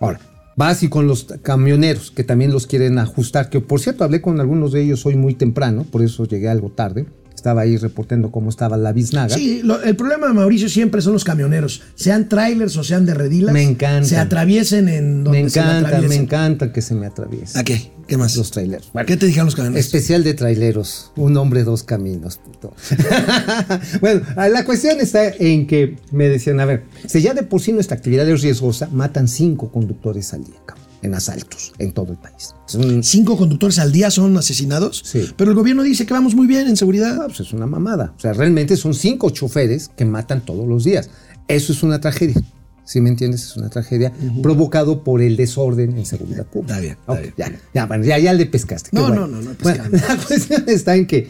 [0.00, 0.20] Ahora,
[0.56, 4.40] vas y con los camioneros, que también los quieren ajustar, que por cierto hablé con
[4.40, 7.06] algunos de ellos hoy muy temprano, por eso llegué algo tarde.
[7.42, 9.34] Estaba ahí reportando cómo estaba la biznaga.
[9.34, 13.14] Sí, lo- el problema de Mauricio siempre son los camioneros, sean trailers o sean de
[13.14, 13.52] redilas.
[13.52, 14.06] Me encantan.
[14.06, 16.22] Se atraviesen en donde me se encanta, me atraviesen.
[16.22, 17.58] encanta que se me atraviese.
[17.58, 17.90] ¿A qué?
[18.06, 18.36] ¿Qué más?
[18.36, 18.90] Los traileros.
[18.92, 19.84] Bueno, ¿Qué te dijeron los camioneros?
[19.84, 21.10] Especial de traileros.
[21.16, 22.74] Un hombre, dos caminos, puto.
[24.00, 27.72] bueno, la cuestión está en que me decían, a ver, si ya de por sí
[27.72, 32.18] nuestra actividad es riesgosa, matan cinco conductores al día, cabrón, en asaltos en todo el
[32.18, 32.54] país.
[32.74, 35.02] Un- Cinco conductores al día son asesinados.
[35.04, 35.26] Sí.
[35.36, 37.18] Pero el gobierno dice que vamos muy bien en seguridad.
[37.20, 38.14] ah, pues es una mamada.
[38.16, 41.10] O sea, realmente son cinco choferes que matan todos los días.
[41.48, 42.40] Eso es una tragedia.
[42.84, 43.44] ¿Sí me entiendes?
[43.44, 44.12] Es una tragedia
[44.42, 46.74] provocado por el desorden en seguridad pública.
[46.74, 47.34] Está bien, está bien.
[47.36, 48.90] Ya, ya, bueno, ya, ya le pescaste.
[48.92, 49.26] No, bueno.
[49.28, 50.14] no, no, no Bueno, pescado.
[50.18, 51.28] la cuestión está en que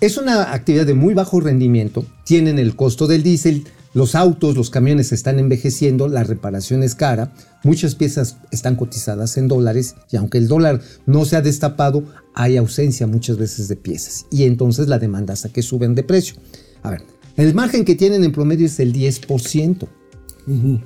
[0.00, 3.64] es una actividad de muy bajo rendimiento, tienen el costo del diésel,
[3.94, 7.32] los autos, los camiones están envejeciendo, la reparación es cara,
[7.64, 12.56] muchas piezas están cotizadas en dólares y aunque el dólar no se ha destapado, hay
[12.56, 16.36] ausencia muchas veces de piezas y entonces la demanda hasta que suben de precio.
[16.82, 17.02] A ver,
[17.36, 19.88] el margen que tienen en promedio es el 10%.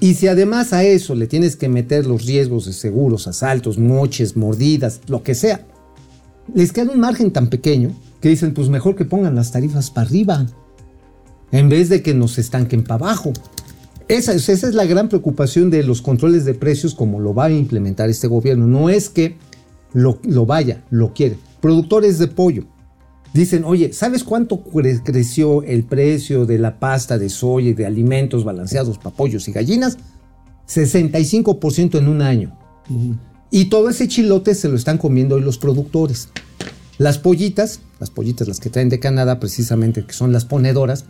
[0.00, 4.36] Y si además a eso le tienes que meter los riesgos de seguros, asaltos, moches,
[4.36, 5.64] mordidas, lo que sea,
[6.52, 10.08] les queda un margen tan pequeño que dicen, pues mejor que pongan las tarifas para
[10.08, 10.46] arriba,
[11.52, 13.32] en vez de que nos estanquen para abajo.
[14.08, 17.44] Esa, es- esa es la gran preocupación de los controles de precios como lo va
[17.46, 18.66] a implementar este gobierno.
[18.66, 19.36] No es que
[19.92, 21.38] lo, lo vaya, lo quiere.
[21.60, 22.64] Productores de pollo
[23.32, 27.86] dicen, oye, ¿sabes cuánto cre- creció el precio de la pasta de soya y de
[27.86, 29.96] alimentos balanceados para pollos y gallinas?
[30.68, 32.56] 65% en un año.
[33.50, 36.28] Y todo ese chilote se lo están comiendo hoy los productores.
[37.02, 41.04] Las pollitas, las pollitas, las que traen de Canadá precisamente, que son las ponedoras,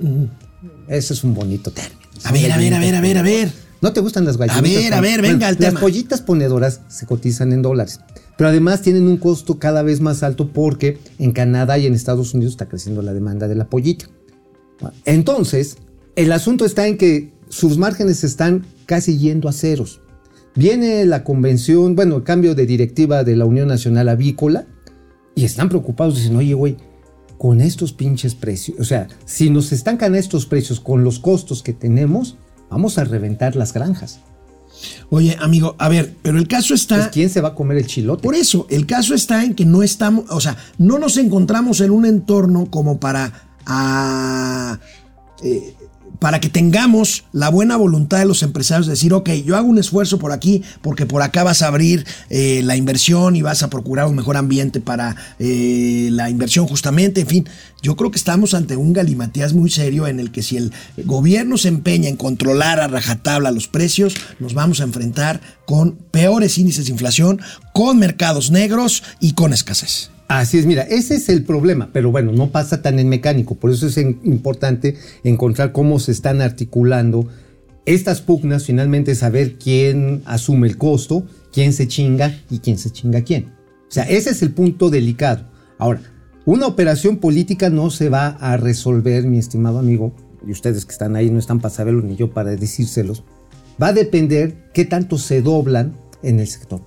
[0.88, 2.00] ese es un bonito término.
[2.24, 3.52] A ver, a ver, a ver, a ver, a ver.
[3.82, 4.62] ¿No te gustan las gallinitas?
[4.82, 5.80] ver, a ver, Bueno, venga el Las tema.
[5.80, 8.00] pollitas ponedoras se cotizan en dólares,
[8.38, 12.32] pero además tienen un costo cada vez más alto porque en Canadá y en Estados
[12.32, 14.06] Unidos está creciendo la demanda de la pollita.
[15.04, 15.76] Entonces,
[16.16, 20.00] el asunto está en que sus márgenes están casi yendo a ceros.
[20.54, 24.66] Viene la convención, bueno, el cambio de directiva de la Unión Nacional Avícola
[25.34, 26.76] y están preocupados, dicen, oye, güey,
[27.38, 31.72] con estos pinches precios, o sea, si nos estancan estos precios con los costos que
[31.72, 32.36] tenemos,
[32.70, 34.20] vamos a reventar las granjas.
[35.10, 36.96] Oye, amigo, a ver, pero el caso está.
[36.96, 38.22] Pues, ¿Quién se va a comer el chilote?
[38.22, 41.90] Por eso, el caso está en que no estamos, o sea, no nos encontramos en
[41.90, 43.32] un entorno como para
[43.66, 44.78] ah,
[45.42, 45.74] eh,
[46.22, 49.78] para que tengamos la buena voluntad de los empresarios de decir, ok, yo hago un
[49.78, 53.70] esfuerzo por aquí porque por acá vas a abrir eh, la inversión y vas a
[53.70, 57.48] procurar un mejor ambiente para eh, la inversión justamente, en fin,
[57.82, 61.58] yo creo que estamos ante un galimatías muy serio en el que si el gobierno
[61.58, 66.84] se empeña en controlar a rajatabla los precios, nos vamos a enfrentar con peores índices
[66.84, 67.40] de inflación,
[67.72, 70.12] con mercados negros y con escasez.
[70.34, 73.70] Así es, mira, ese es el problema, pero bueno, no pasa tan en mecánico, por
[73.70, 77.28] eso es en- importante encontrar cómo se están articulando
[77.84, 83.18] estas pugnas, finalmente saber quién asume el costo, quién se chinga y quién se chinga
[83.18, 83.52] a quién.
[83.90, 85.50] O sea, ese es el punto delicado.
[85.76, 86.00] Ahora,
[86.46, 90.14] una operación política no se va a resolver, mi estimado amigo,
[90.46, 93.22] y ustedes que están ahí no están para saberlo ni yo para decírselos,
[93.80, 95.92] va a depender qué tanto se doblan
[96.22, 96.80] en el sector.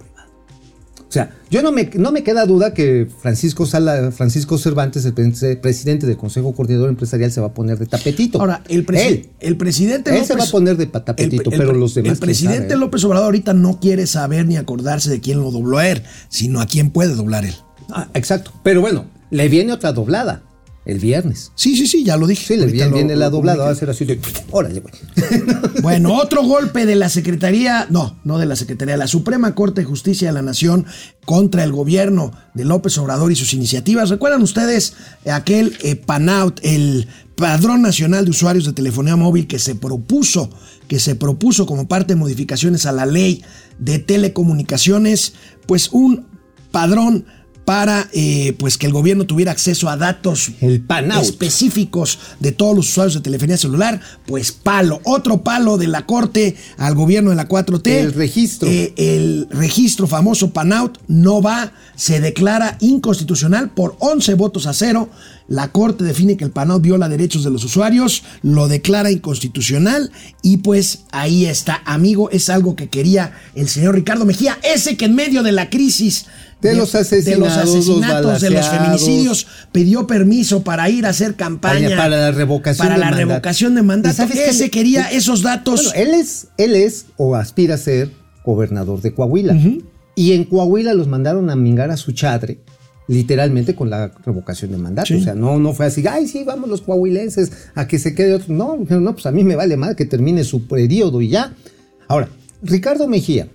[1.08, 5.14] O sea, yo no me, no me queda duda que Francisco, Sala, Francisco Cervantes, el
[5.14, 8.40] pre- presidente del Consejo Coordinador Empresarial, se va a poner de tapetito.
[8.40, 9.30] Ahora, el, presi- Él.
[9.40, 12.80] el presidente Él se va a poner de tapetito, pero los demás, El presidente sabe.
[12.80, 16.60] López Obrador ahorita no quiere saber ni acordarse de quién lo dobló a él, sino
[16.60, 17.56] a quién puede doblar él.
[17.90, 18.52] Ah, exacto.
[18.64, 20.42] Pero bueno, le viene otra doblada
[20.86, 21.52] el viernes.
[21.56, 22.46] Sí, sí, sí, ya lo dije.
[22.46, 24.20] Sí, le Ahorita viene, la doblada, va a ser así de.
[24.52, 24.94] Órale, güey.
[25.82, 29.86] Bueno, otro golpe de la Secretaría, no, no de la Secretaría, la Suprema Corte de
[29.86, 30.86] Justicia de la Nación
[31.26, 34.10] contra el gobierno de López Obrador y sus iniciativas.
[34.10, 34.94] ¿Recuerdan ustedes
[35.32, 40.50] aquel eh, PANAUT, el Padrón Nacional de Usuarios de Telefonía Móvil que se propuso,
[40.88, 43.44] que se propuso como parte de modificaciones a la ley
[43.78, 45.34] de telecomunicaciones,
[45.68, 46.28] pues un
[46.72, 47.26] padrón
[47.66, 50.86] para eh, pues que el gobierno tuviera acceso a datos El
[51.20, 56.56] específicos de todos los usuarios de telefonía celular, pues palo, otro palo de la corte
[56.78, 57.88] al gobierno de la 4T.
[57.88, 58.70] El registro.
[58.70, 65.10] Eh, el registro famoso PANAUT no va, se declara inconstitucional por 11 votos a cero.
[65.48, 70.58] La corte define que el PANAUT viola derechos de los usuarios, lo declara inconstitucional y
[70.58, 75.16] pues ahí está, amigo, es algo que quería el señor Ricardo Mejía, ese que en
[75.16, 76.26] medio de la crisis
[76.70, 81.90] De los asesinados, los asesinatos, de los feminicidios, pidió permiso para ir a hacer campaña
[81.90, 83.28] Para- para la revocación para de la mandato.
[83.30, 84.14] revocación de mandato.
[84.14, 84.50] ¿Y sabes qué?
[84.50, 85.86] Ese quería esos datos.
[85.94, 88.12] Bueno, él es, él es o aspira a ser
[88.46, 89.58] gobernador de Coahuila.
[90.16, 92.60] Y en Coahuila los mandaron a mingar a su chadre,
[93.08, 95.08] literalmente con la revocación de mandato.
[95.08, 95.16] Sí.
[95.16, 98.34] O sea, no, no fue así, ay, sí, vamos los coahuilenses a que se quede
[98.36, 98.54] otro.
[98.54, 101.54] No, no, pues a mí me vale mal que termine su periodo y ya.
[102.08, 102.30] Ahora,
[102.62, 103.48] Ricardo Mejía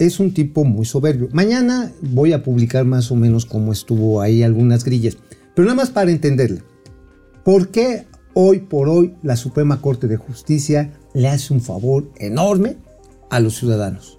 [0.00, 1.28] es un tipo muy soberbio.
[1.32, 5.18] Mañana voy a publicar más o menos cómo estuvo ahí algunas grillas.
[5.54, 6.62] Pero nada más para entenderle.
[7.44, 12.78] ¿Por qué hoy por hoy la Suprema Corte de Justicia le hace un favor enorme
[13.28, 14.18] a los ciudadanos?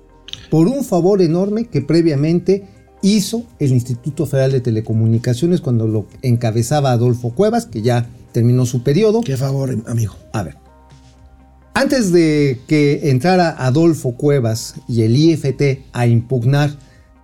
[0.52, 2.68] Por un favor enorme que previamente
[3.02, 8.84] hizo el Instituto Federal de Telecomunicaciones cuando lo encabezaba Adolfo Cuevas, que ya terminó su
[8.84, 9.22] periodo.
[9.22, 10.14] Qué favor, amigo.
[10.32, 10.61] A ver.
[11.74, 16.72] Antes de que entrara Adolfo Cuevas y el IFT a impugnar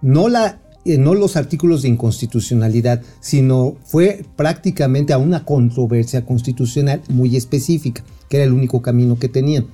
[0.02, 7.02] no, la, eh, no los artículos de inconstitucionalidad, sino fue prácticamente a una controversia constitucional
[7.10, 9.68] muy específica, que era el único camino que tenían.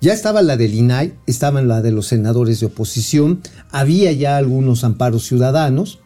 [0.00, 4.82] Ya estaba la del INAI, estaba la de los senadores de oposición, había ya algunos
[4.82, 6.00] amparos ciudadanos,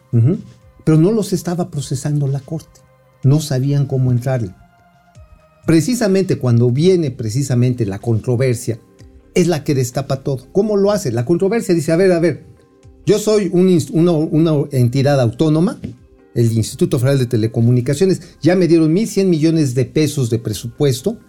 [0.85, 2.81] pero no los estaba procesando la Corte.
[3.23, 4.53] No sabían cómo entrarle
[5.71, 8.81] precisamente cuando viene precisamente la controversia,
[9.35, 10.49] es la que destapa todo.
[10.51, 11.13] ¿Cómo lo hace?
[11.13, 12.43] La controversia dice, a ver, a ver,
[13.07, 15.79] yo soy un una, una entidad autónoma,
[16.35, 21.21] el Instituto Federal de Telecomunicaciones, ya me dieron 1.100 millones de pesos de presupuesto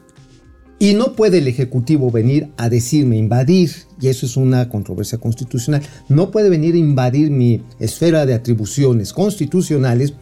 [0.80, 3.70] y no puede el Ejecutivo venir a decirme invadir,
[4.02, 9.14] y eso es una controversia constitucional, no puede venir a invadir mi esfera de atribuciones
[9.14, 10.16] constitucionales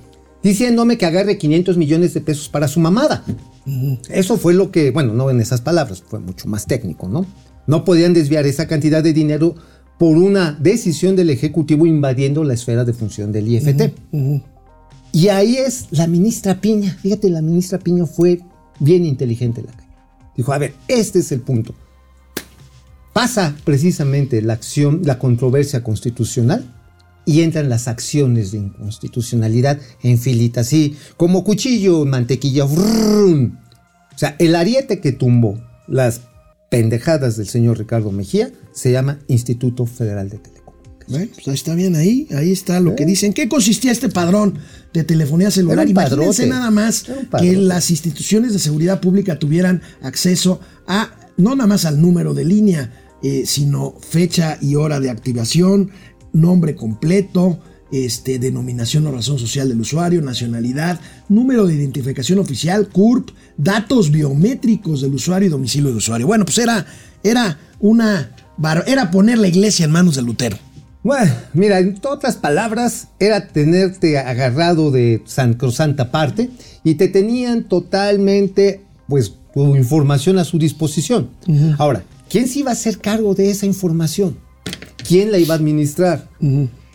[0.43, 3.23] diciéndome que agarre 500 millones de pesos para su mamada.
[4.09, 7.25] Eso fue lo que, bueno, no en esas palabras, fue mucho más técnico, ¿no?
[7.67, 9.55] No podían desviar esa cantidad de dinero
[9.97, 13.93] por una decisión del Ejecutivo invadiendo la esfera de función del IFT.
[15.11, 16.97] Y ahí es la ministra Piña.
[17.01, 18.41] Fíjate, la ministra Piña fue
[18.79, 19.89] bien inteligente en la calle.
[20.37, 21.75] Dijo, a ver, este es el punto.
[23.11, 26.78] Pasa precisamente la acción, la controversia constitucional
[27.29, 32.65] y entran las acciones de inconstitucionalidad en filita, así como cuchillo, mantequilla.
[32.65, 33.51] O
[34.15, 36.21] sea, el ariete que tumbó las
[36.71, 41.07] pendejadas del señor Ricardo Mejía se llama Instituto Federal de Telecomunicaciones.
[41.07, 43.33] Bueno, pues está bien ahí, ahí está lo que dicen.
[43.33, 44.55] ¿Qué consistía este padrón
[44.91, 45.85] de telefonía celular?
[45.85, 47.05] Un Imagínense nada más
[47.39, 52.45] que las instituciones de seguridad pública tuvieran acceso a, no nada más al número de
[52.45, 55.91] línea eh, sino fecha y hora de activación,
[56.33, 57.59] nombre completo,
[57.91, 65.01] este, denominación o razón social del usuario, nacionalidad, número de identificación oficial, CURP, datos biométricos
[65.01, 66.27] del usuario y domicilio del usuario.
[66.27, 66.85] Bueno, pues era,
[67.23, 68.31] era una
[68.85, 70.57] era poner la iglesia en manos de Lutero.
[71.01, 76.49] Bueno, mira, en otras palabras, era tenerte agarrado de santa parte
[76.83, 81.29] y te tenían totalmente, pues, tu información a su disposición.
[81.77, 84.37] Ahora, ¿quién se iba a hacer cargo de esa información?
[85.07, 86.29] ¿Quién la iba a administrar?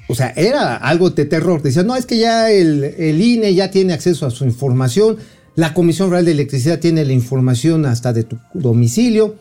[0.08, 1.62] O sea, era algo de terror.
[1.62, 5.16] Decían, no, es que ya el, el INE ya tiene acceso a su información,
[5.56, 9.36] la Comisión Federal de Electricidad tiene la información hasta de tu domicilio.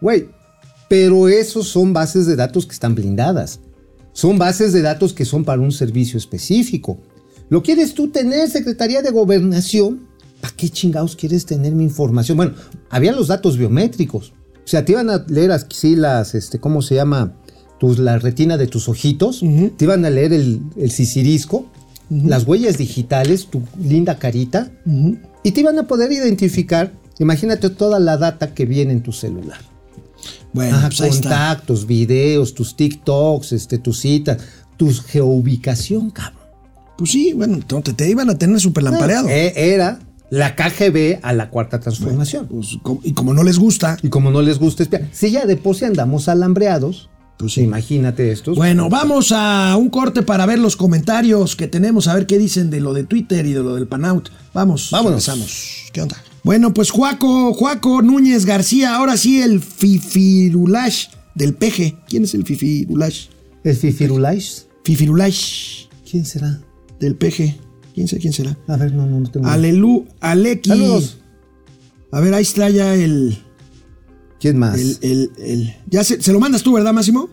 [0.00, 0.28] Güey,
[0.88, 3.60] pero esos son bases de datos que están blindadas.
[4.12, 6.98] Son bases de datos que son para un servicio específico.
[7.48, 10.06] ¿Lo quieres tú tener, Secretaría de Gobernación?
[10.40, 12.36] ¿Para qué chingados quieres tener mi información?
[12.36, 12.52] Bueno,
[12.90, 14.34] había los datos biométricos.
[14.64, 17.36] O sea, te iban a leer así las, este, ¿cómo se llama?
[17.78, 19.40] Tus, la retina de tus ojitos.
[19.40, 21.66] Te iban a leer el, el sisirisco,
[22.10, 24.70] las huellas digitales, tu linda carita.
[25.42, 26.92] Y te iban a poder identificar.
[27.18, 29.58] Imagínate toda la data que viene en tu celular.
[30.52, 31.10] Bueno, pues está.
[31.10, 34.38] contactos, videos, tus TikToks, este, tus citas,
[34.76, 36.44] tu geoubicación, cabrón.
[36.96, 39.28] Pues sí, bueno, entonces te iban a tener súper lampareado.
[39.28, 39.98] Eh, era
[40.30, 42.46] la KGB a la cuarta transformación.
[42.46, 45.56] Pues, y como no les gusta, Y como no les gusta espiar, si ya de
[45.56, 47.62] por sí andamos alambreados, Pues sí.
[47.62, 48.56] imagínate estos.
[48.56, 52.70] Bueno, vamos a un corte para ver los comentarios que tenemos, a ver qué dicen
[52.70, 54.28] de lo de Twitter y de lo del Panout.
[54.52, 55.26] Vamos, Vámonos.
[55.26, 55.90] regresamos.
[55.92, 56.16] ¿Qué onda?
[56.44, 61.96] Bueno, pues Juaco, Juaco Núñez García, ahora sí el Fifirulash del peje.
[62.08, 63.26] ¿Quién es el Fifirulash?
[63.64, 64.66] ¿El Fifirulais?
[64.84, 66.60] Fifirulash ¿Quién será?
[67.00, 67.58] del peje.
[67.94, 68.58] ¿Quién sé quién será?
[68.68, 69.46] A ver, no, no, no tengo.
[69.46, 70.68] Alelu, Aleki.
[70.70, 71.18] Saludos.
[72.10, 73.38] A ver, ahí está ya el.
[74.44, 74.78] ¿Quién más?
[74.78, 77.30] El, el, el- ya se, se lo mandas tú, ¿verdad, Máximo?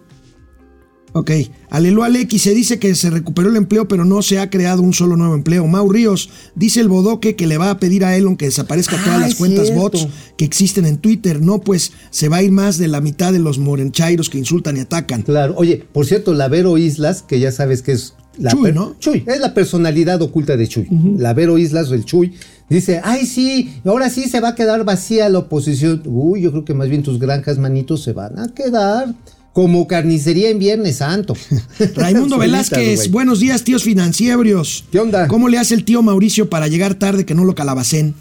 [1.12, 1.30] Ok.
[1.70, 4.94] Alelu Aleki se dice que se recuperó el empleo, pero no se ha creado un
[4.94, 5.68] solo nuevo empleo.
[5.68, 9.04] Mau Ríos dice el bodoque que le va a pedir a Elon que desaparezca Ah,
[9.04, 9.82] todas las es cuentas cierto.
[9.82, 11.42] bots que existen en Twitter.
[11.42, 14.78] No, pues se va a ir más de la mitad de los morenchairos que insultan
[14.78, 15.24] y atacan.
[15.24, 15.54] Claro.
[15.58, 18.96] Oye, por cierto, Lavero Islas, que ya sabes que es la Chuy, ¿no?
[19.00, 20.88] Chuy, es la personalidad oculta de Chuy.
[21.18, 22.36] Lavero Islas, el Chuy,
[22.76, 26.02] dice, ay sí, ahora sí se va a quedar vacía la oposición.
[26.06, 29.14] Uy, yo creo que más bien tus granjas manitos se van a quedar
[29.54, 31.36] como carnicería en Viernes Santo.
[31.96, 34.86] Raimundo Velázquez, buenos días, tíos financieros.
[34.92, 35.28] ¿Qué onda?
[35.28, 38.16] ¿Cómo le hace el tío Mauricio para llegar tarde que no lo calabacen?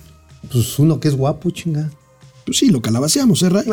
[0.50, 1.90] Pues uno que es guapo, chinga.
[2.46, 3.64] Pues sí, lo calabaceamos, ¿eh, Ray?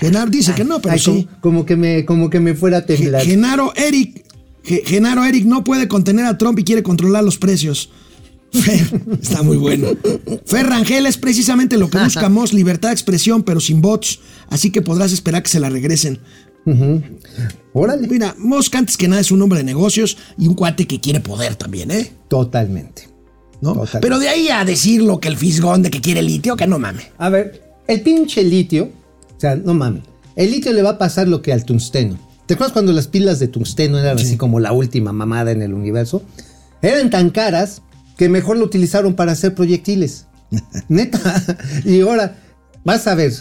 [0.00, 1.04] Genaro dice que no, pero Ay, sí.
[1.04, 3.22] como, como que me, como que me fuera a temblar.
[3.22, 4.24] Ge- Genaro Eric.
[4.62, 7.88] Ge- Genaro Eric no puede contener a Trump y quiere controlar los precios.
[8.52, 9.88] Fer, está muy bueno.
[10.46, 14.20] Fer Rangel es precisamente lo que buscamos, libertad de expresión, pero sin bots.
[14.48, 16.18] Así que podrás esperar que se la regresen.
[17.72, 18.08] Órale.
[18.08, 21.20] Mira, Musk antes que nada es un hombre de negocios y un cuate que quiere
[21.20, 22.12] poder también, ¿eh?
[22.28, 23.08] Totalmente.
[23.60, 23.72] ¿No?
[23.72, 24.00] Totalmente.
[24.00, 26.78] Pero de ahí a decir lo que el fisgón de que quiere litio, que no
[26.78, 27.10] mame.
[27.18, 28.90] A ver, el pinche litio,
[29.36, 30.02] o sea, no mames,
[30.36, 32.18] el litio le va a pasar lo que al tungsteno.
[32.46, 35.74] ¿Te acuerdas cuando las pilas de tungsteno eran así como la última mamada en el
[35.74, 36.22] universo?
[36.80, 37.82] Eran tan caras
[38.18, 40.26] que mejor lo utilizaron para hacer proyectiles.
[40.88, 41.42] Neta.
[41.84, 42.36] Y ahora
[42.84, 43.32] vas a ver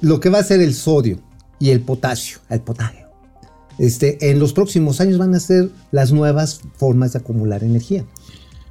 [0.00, 1.20] lo que va a ser el sodio
[1.58, 3.06] y el potasio, el potasio.
[3.78, 8.04] Este, en los próximos años van a ser las nuevas formas de acumular energía.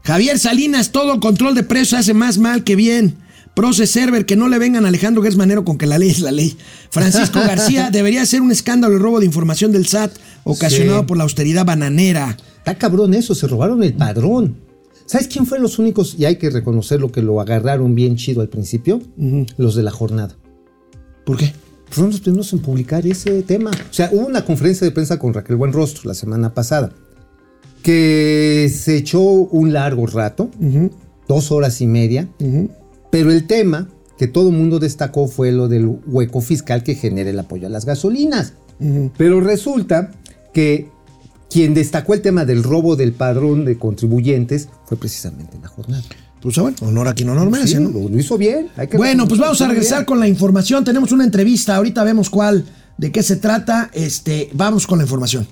[0.04, 3.18] Javier Salinas, todo control de precios hace más mal que bien.
[3.56, 6.32] Proce Server, que no le vengan a Alejandro Gersmanero con que la ley es la
[6.32, 6.58] ley.
[6.92, 10.12] Francisco García, debería ser un escándalo el robo de información del SAT
[10.44, 11.06] ocasionado Sí.
[11.08, 12.36] por la austeridad bananera.
[12.58, 14.58] Está cabrón eso, se robaron el padrón.
[15.06, 16.16] ¿Sabes quién fue los únicos?
[16.18, 19.02] Y hay que reconocerlo que lo agarraron bien chido al principio.
[19.58, 20.36] Los de la jornada.
[21.26, 21.54] ¿Por qué?
[21.90, 23.72] Fueron los primeros en publicar ese tema.
[23.72, 26.92] O sea, hubo una conferencia de prensa con Raquel Buenrostro la semana pasada.
[27.84, 30.50] Que se echó un largo rato,
[31.28, 32.28] dos horas y media.
[33.12, 37.30] Pero el tema que todo el mundo destacó fue lo del hueco fiscal que genera
[37.30, 38.54] el apoyo a las gasolinas.
[39.18, 40.12] Pero resulta
[40.54, 40.90] que
[41.50, 46.04] quien destacó el tema del robo del padrón de contribuyentes fue precisamente la jornada.
[46.42, 47.90] Pues bueno, honor a quien honor merece, Sí, ¿no?
[47.90, 48.70] lo, hizo bien.
[48.78, 50.06] hay que Bueno, pues vamos a regresar bien.
[50.06, 50.84] con la información.
[50.84, 52.66] Tenemos una entrevista, ahorita vemos cuál,
[52.98, 53.90] de qué se trata.
[53.94, 55.48] Este, vamos con la información.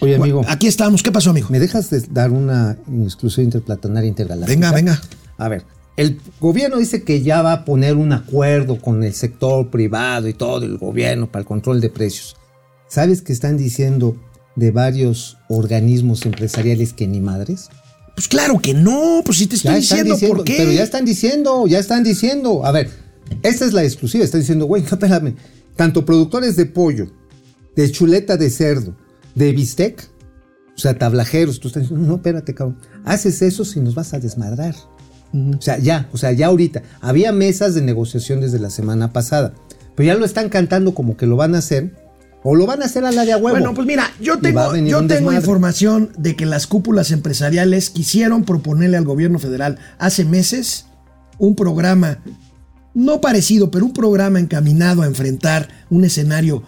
[0.00, 1.02] Oye, amigo, Bueno, aquí estamos.
[1.02, 1.48] ¿Qué pasó, amigo?
[1.50, 4.44] ¿me dejas de dar una exclusiva interplatanaria integral?
[4.46, 5.00] Venga, venga.
[5.38, 5.64] A ver,
[5.96, 10.34] el gobierno dice que ya va a poner un acuerdo con el sector privado y
[10.34, 12.36] todo el gobierno para el control de precios.
[12.88, 14.16] ¿Sabes que están diciendo
[14.56, 17.68] de varios organismos empresariales que ni madres?
[18.14, 20.54] Pues claro que no, pues si te estoy diciendo, diciendo, por qué.
[20.56, 22.64] pero ya están diciendo, ya están diciendo.
[22.64, 22.90] A ver,
[23.42, 25.34] esta es la exclusiva, están diciendo, güey, no, espérame.
[25.76, 27.10] Tanto productores de pollo
[27.76, 28.94] de chuleta de cerdo,
[29.34, 30.08] de bistec,
[30.76, 34.20] o sea, tablajeros, tú estás diciendo, no, espérate, cabrón, haces eso si nos vas a
[34.20, 34.74] desmadrar.
[35.32, 36.82] O sea, ya, o sea, ya ahorita.
[37.00, 39.54] Había mesas de negociación desde la semana pasada,
[39.96, 41.92] pero ya lo están cantando como que lo van a hacer,
[42.44, 43.56] o lo van a hacer a la de a huevo.
[43.56, 48.98] Bueno, pues mira, yo tengo, yo tengo información de que las cúpulas empresariales quisieron proponerle
[48.98, 50.86] al gobierno federal hace meses
[51.38, 52.18] un programa,
[52.92, 56.62] no parecido, pero un programa encaminado a enfrentar un escenario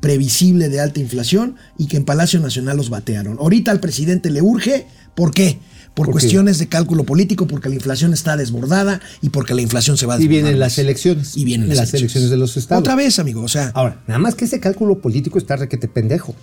[0.00, 3.38] previsible de alta inflación y que en Palacio Nacional los batearon.
[3.38, 5.60] Ahorita al presidente le urge, ¿por qué?
[5.94, 10.06] Por, cuestiones de cálculo político, porque la inflación está desbordada y porque la inflación se
[10.06, 11.36] va a y vienen las elecciones.
[11.36, 12.30] Y vienen las, elecciones.
[12.30, 12.80] de los estados.
[12.80, 16.34] Otra vez, amigo, o sea, Ahora, nada más que ese cálculo político está requete pendejo.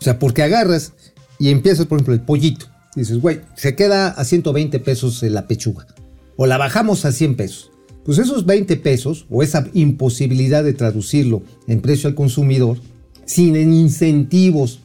[0.00, 0.92] O sea, porque agarras
[1.38, 2.66] y empiezas, por ejemplo, el pollito.
[2.96, 5.86] Dices, güey, se queda a 120 pesos la pechuga.
[6.36, 7.70] O la bajamos a 100 pesos.
[8.04, 12.78] Pues esos 20 pesos, o esa imposibilidad de traducirlo en precio al consumidor,
[13.26, 14.80] sin incentivos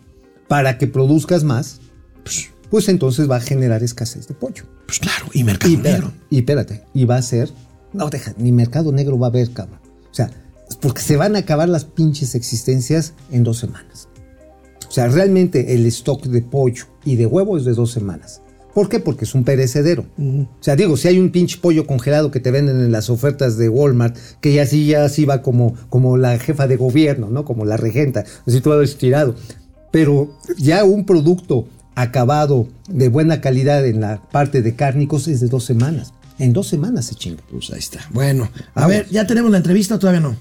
[0.48, 1.80] para que produzcas más,
[2.24, 4.64] pues, pues entonces va a generar escasez de pollo.
[4.88, 6.12] pues claro, y mercado Y negro.
[6.32, 7.52] y espérate, y va a ser.
[7.94, 9.78] No, deja, ni mercado negro va a haber, cabrón.
[10.10, 10.32] O sea,
[10.82, 14.10] porque se van a acabar las pinches existencias en dos semanas.
[14.90, 18.42] O sea, realmente el stock de pollo y de huevo es de dos semanas.
[18.74, 19.00] ¿Por qué?
[19.00, 20.08] Porque es un perecedero.
[20.18, 23.56] O sea, digo, si hay un pinche pollo congelado que te venden en las ofertas
[23.56, 27.46] de Walmart, que ya sí, ya sí va como, como la jefa de gobierno, ¿no?
[27.46, 29.36] Como la regenta, así todo estirado.
[29.92, 35.48] Pero ya un producto acabado de buena calidad en la parte de cárnicos es de
[35.48, 36.14] dos semanas.
[36.40, 37.44] En dos semanas se chinga.
[37.52, 38.00] Pues ahí está.
[38.12, 38.90] Bueno, a Vamos.
[38.90, 40.36] ver, ¿ya tenemos la entrevista todavía no?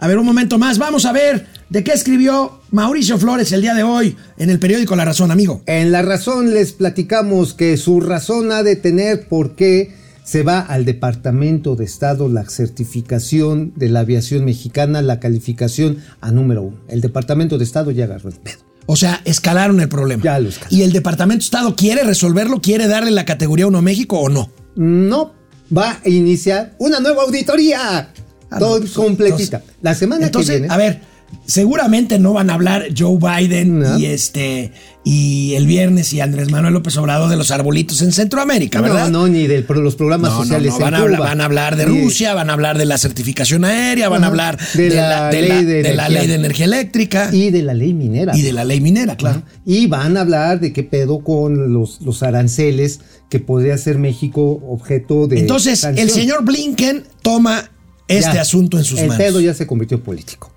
[0.00, 0.78] A ver, un momento más.
[0.78, 4.96] Vamos a ver de qué escribió Mauricio Flores el día de hoy en el periódico
[4.96, 5.62] La Razón, amigo.
[5.66, 9.94] En la razón les platicamos que su razón ha de tener por qué
[10.24, 16.30] se va al Departamento de Estado la certificación de la aviación mexicana, la calificación a
[16.32, 16.78] número uno.
[16.88, 18.69] El Departamento de Estado ya agarró el pedo.
[18.92, 20.20] O sea, escalaron el problema.
[20.24, 20.76] Ya lo escalaron.
[20.76, 22.60] ¿Y el Departamento de Estado quiere resolverlo?
[22.60, 24.50] ¿Quiere darle la categoría 1 a México o no?
[24.74, 25.32] No,
[25.76, 28.10] va a iniciar una nueva auditoría.
[28.50, 29.58] Ah, Todo no, pues, completita.
[29.58, 30.74] entonces- la semana Entonces, que viene.
[30.74, 31.02] a ver,
[31.46, 33.98] seguramente no van a hablar Joe Biden No.
[33.98, 34.72] y este
[35.02, 39.08] y el viernes y Andrés Manuel López Obrador de los arbolitos en Centroamérica, ¿verdad?
[39.08, 41.44] no, no, ni de los programas No, sociales no, en van, a hablar, van a
[41.46, 44.96] hablar de Rusia, van a hablar de la certificación aérea, van a hablar De de,
[44.96, 46.08] la de ley la- de de la energía.
[46.20, 48.36] ley de energía eléctrica Y de la ley minera.
[48.36, 49.42] y de la ley minera, claro.
[49.64, 53.00] Y van a hablar de qué pedo con los, los aranceles
[53.30, 55.38] que podría ser México objeto de.
[55.40, 56.06] Entonces, sanción.
[56.06, 57.70] el señor Blinken toma
[58.06, 59.22] este Ya, asunto en sus el manos.
[59.24, 60.52] pedo ya se convirtió en político.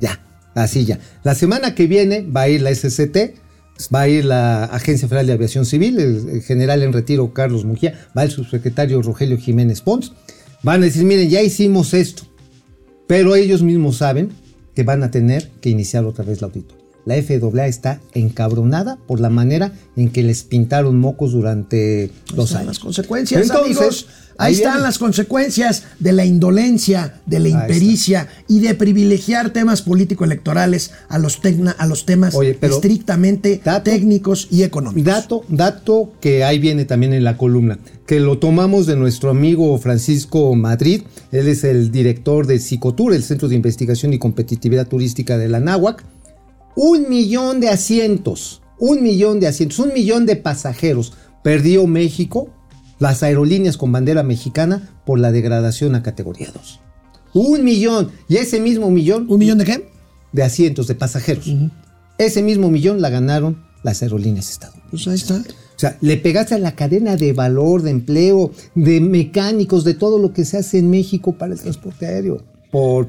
[0.00, 0.20] Ya,
[0.54, 0.98] así ya.
[1.24, 3.34] La semana que viene va a ir la SCT,
[3.94, 8.08] va a ir la Agencia Federal de Aviación Civil, el, general en retiro Carlos Mujía,
[8.16, 10.12] va el subsecretario Rogelio Jiménez Pons.
[10.62, 12.24] Van a decir, miren, ya hicimos esto.
[13.06, 14.30] Pero ellos mismos saben
[14.74, 16.84] que van a tener que iniciar otra vez la auditoría.
[17.06, 22.62] La FAA está encabronada por la manera en que les pintaron mocos durante dos están
[22.62, 22.66] años.
[22.66, 24.06] las consecuencias, Entonces, amigos.
[24.38, 24.86] Ahí ahí están viene.
[24.86, 31.40] las consecuencias de la indolencia, de la impericia y de privilegiar temas político-electorales a los,
[31.42, 35.04] tecna- a los temas Oye, estrictamente dato- técnicos y económicos.
[35.12, 39.76] Dato, dato que ahí viene también en la columna, que lo tomamos de nuestro amigo
[39.78, 45.38] Francisco Madrid, él es el director de Psicotur, el Centro de Investigación y Competitividad Turística
[45.38, 46.04] de la Náhuac.
[46.76, 52.50] Un millón de asientos, un millón de asientos, un millón de pasajeros perdió México,
[52.98, 56.80] las aerolíneas con bandera mexicana, por la degradación a categoría 2.
[57.34, 59.88] Un millón, y ese mismo millón ¿Un millón de qué?
[60.32, 61.46] de asientos, de pasajeros,
[62.18, 64.90] ese mismo millón la ganaron las aerolíneas estadounidenses.
[64.90, 65.56] Pues ahí está.
[65.76, 70.18] O sea, le pegaste a la cadena de valor, de empleo, de mecánicos, de todo
[70.18, 72.42] lo que se hace en México para el transporte aéreo.
[72.70, 73.08] Por.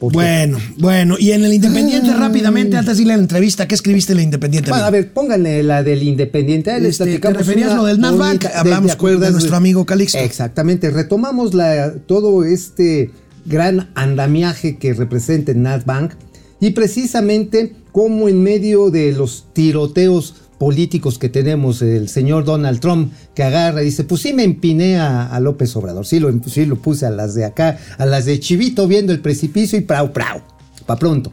[0.00, 4.12] Bueno, bueno, y en el Independiente rápidamente, antes de ir a la entrevista, ¿qué escribiste
[4.14, 4.70] en el Independiente?
[4.70, 6.80] Bueno, a ver, pónganle la del Independiente.
[6.80, 10.18] Les Este, te referías lo del Nasdaq, bonita- hablamos con- de nuestro amigo Calixto.
[10.18, 13.10] Exactamente, retomamos la, todo este
[13.44, 16.16] gran andamiaje que representa el Nasdaq
[16.60, 23.14] y precisamente cómo en medio de los tiroteos políticos que tenemos, el señor Donald Trump
[23.34, 26.66] que agarra y dice, pues sí me empiné a, a López Obrador, sí lo, sí
[26.66, 30.12] lo puse a las de acá, a las de Chivito viendo el precipicio y prau,
[30.12, 30.42] prau,
[30.84, 31.32] pa' pronto.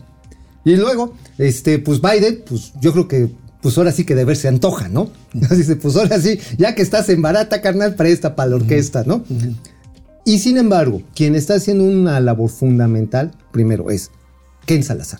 [0.63, 3.29] Y luego, este, pues Biden, pues yo creo que,
[3.61, 5.09] pues ahora sí que de ver se antoja, ¿no?
[5.33, 9.25] Dice, pues ahora sí, ya que estás en barata, carnal, presta para la orquesta, ¿no?
[10.23, 14.09] Y sin embargo, quien está haciendo una labor fundamental, primero es
[14.65, 15.19] Ken Salazar,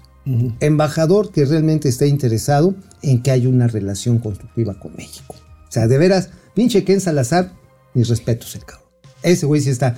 [0.59, 5.35] embajador que realmente está interesado en que haya una relación constructiva con México.
[5.67, 7.51] O sea, de veras, pinche Ken Salazar,
[7.93, 8.87] mis respetos el cabrón.
[9.23, 9.97] Ese güey sí está.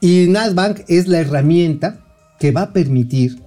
[0.00, 2.04] Y Nasbank es la herramienta
[2.38, 3.42] que va a permitir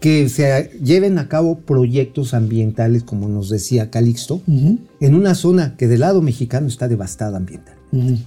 [0.00, 5.86] que se lleven a cabo proyectos ambientales, como nos decía Calixto, en una zona que
[5.86, 8.24] del lado mexicano está devastada ambientalmente.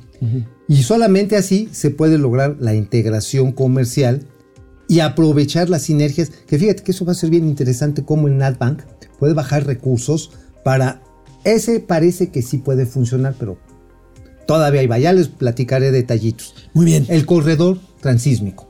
[0.69, 4.21] Y solamente así se puede lograr la integración comercial
[4.87, 8.37] y aprovechar las sinergias, que fíjate que eso va a ser bien interesante como el
[8.37, 8.81] NatBank
[9.19, 10.31] puede bajar recursos
[10.63, 11.01] para
[11.43, 13.57] ese parece que sí puede funcionar, pero
[14.47, 16.55] todavía hay, ya les platicaré detallitos.
[16.73, 17.05] Muy bien.
[17.07, 18.67] El corredor transísmico.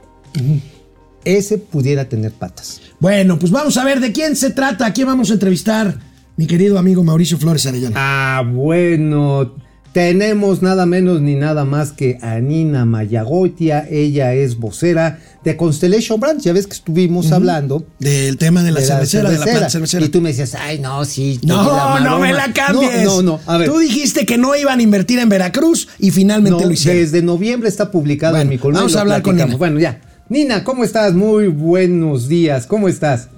[1.24, 2.82] Ese pudiera tener patas.
[3.00, 5.98] Bueno, pues vamos a ver de quién se trata, a quién vamos a entrevistar,
[6.38, 7.96] mi querido amigo Mauricio Flores Arellano.
[7.98, 9.56] Ah, bueno,
[9.96, 13.88] tenemos nada menos ni nada más que a Nina Mayagoitia.
[13.90, 16.44] Ella es vocera de Constellation Brands.
[16.44, 20.06] Ya ves que estuvimos hablando Del tema de la, de cervecera, de la planta cervecera.
[20.06, 21.40] Y tú me decías, ay, no, sí.
[21.44, 22.32] No, la no me maroma".
[22.34, 23.06] la cambies.
[23.06, 23.40] No, no, no.
[23.46, 23.70] A ver.
[23.70, 27.02] Tú dijiste que no iban a invertir en Veracruz y finalmente No, lo hicieron.
[27.02, 28.82] desde noviembre está publicado Bueno, en mi columna.
[28.82, 29.38] vamos a hablar con.
[29.38, 29.56] Nina.
[29.56, 30.02] Bueno, ya.
[30.28, 31.14] Nina, ¿cómo estás?
[31.14, 32.68] Muy buenos días.
[32.68, 33.30] ¿Cómo estás?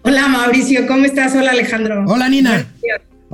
[0.00, 1.34] Hola Mauricio, ¿cómo estás?
[1.34, 2.06] Hola Alejandro.
[2.08, 2.66] Hola, Nina.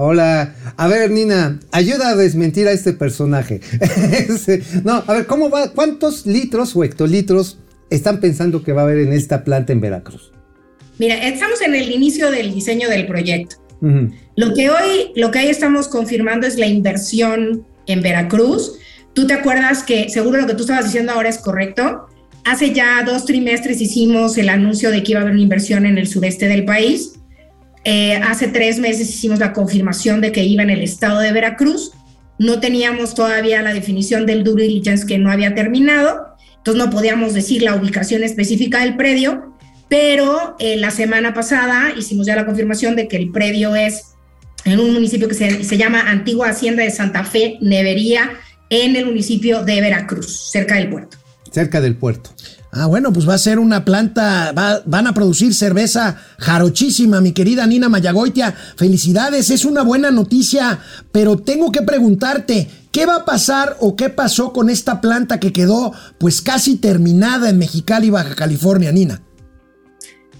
[0.02, 0.54] Hola.
[0.78, 3.60] A ver, Nina, ayuda a desmentir a este personaje.
[4.82, 5.72] No, a ver, ¿cómo va?
[5.72, 7.58] ¿Cuántos litros o hectolitros
[7.90, 10.32] están pensando que va a haber en esta planta en Veracruz?
[10.98, 13.56] Mira, estamos en el inicio del diseño del proyecto.
[14.36, 18.78] Lo que hoy, lo que hoy estamos confirmando es la inversión en Veracruz.
[19.12, 22.06] Tú te acuerdas que seguro lo que tú estabas diciendo ahora es correcto.
[22.46, 25.98] Hace ya dos trimestres hicimos el anuncio de que iba a haber una inversión en
[25.98, 27.19] el sureste del país.
[27.84, 31.92] Eh, hace tres meses hicimos la confirmación de que iba en el estado de Veracruz.
[32.38, 37.34] No teníamos todavía la definición del due diligence que no había terminado, entonces no podíamos
[37.34, 39.56] decir la ubicación específica del predio,
[39.88, 44.14] pero eh, la semana pasada hicimos ya la confirmación de que el predio es
[44.64, 48.30] en un municipio que se, se llama Antigua Hacienda de Santa Fe, Nevería,
[48.70, 51.18] en el municipio de Veracruz, cerca del puerto.
[51.50, 52.30] Cerca del puerto.
[52.72, 57.32] Ah, bueno, pues va a ser una planta, va- van a producir cerveza jarochísima, mi
[57.32, 58.54] querida Nina Mayagoitia.
[58.76, 60.78] Felicidades, es una buena noticia,
[61.10, 65.52] pero tengo que preguntarte, ¿qué va a pasar o qué pasó con esta planta que
[65.52, 69.20] quedó pues casi terminada en Mexicali, Baja California, Nina?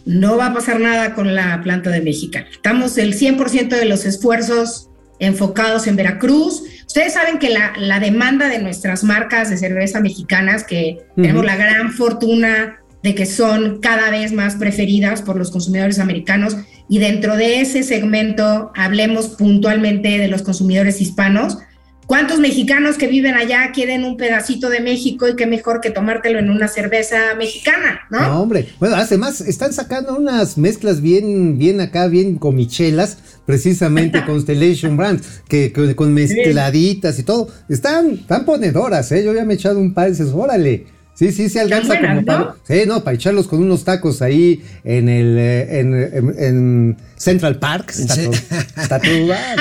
[0.06, 2.46] No va a pasar nada con la planta de Mexicali.
[2.52, 4.89] Estamos el 100% de los esfuerzos
[5.20, 6.62] enfocados en Veracruz.
[6.86, 11.56] Ustedes saben que la, la demanda de nuestras marcas de cerveza mexicanas, que tenemos la
[11.56, 16.56] gran fortuna de que son cada vez más preferidas por los consumidores americanos,
[16.88, 21.58] y dentro de ese segmento hablemos puntualmente de los consumidores hispanos.
[22.06, 26.40] ¿Cuántos mexicanos que viven allá quieren un pedacito de México y qué mejor que tomártelo
[26.40, 28.20] en una cerveza mexicana, no?
[28.20, 28.66] No, hombre.
[28.80, 33.18] Bueno, además están sacando unas mezclas bien, bien acá, bien comichelas,
[33.50, 37.48] precisamente Constellation Brand, que, que con mezcladitas y todo.
[37.68, 39.24] Están, están ponedoras, ¿eh?
[39.24, 40.86] Yo ya me he echado un par y dices, órale.
[41.14, 42.38] Sí, sí, se alcanza buenas, como para.
[42.38, 42.56] ¿no?
[42.66, 47.58] Sí, no, para echarlos con unos tacos ahí en el eh, en, en- en Central
[47.58, 47.90] Park.
[47.90, 48.22] Está Sí.
[48.24, 48.32] todo,
[48.82, 49.58] está todo dar.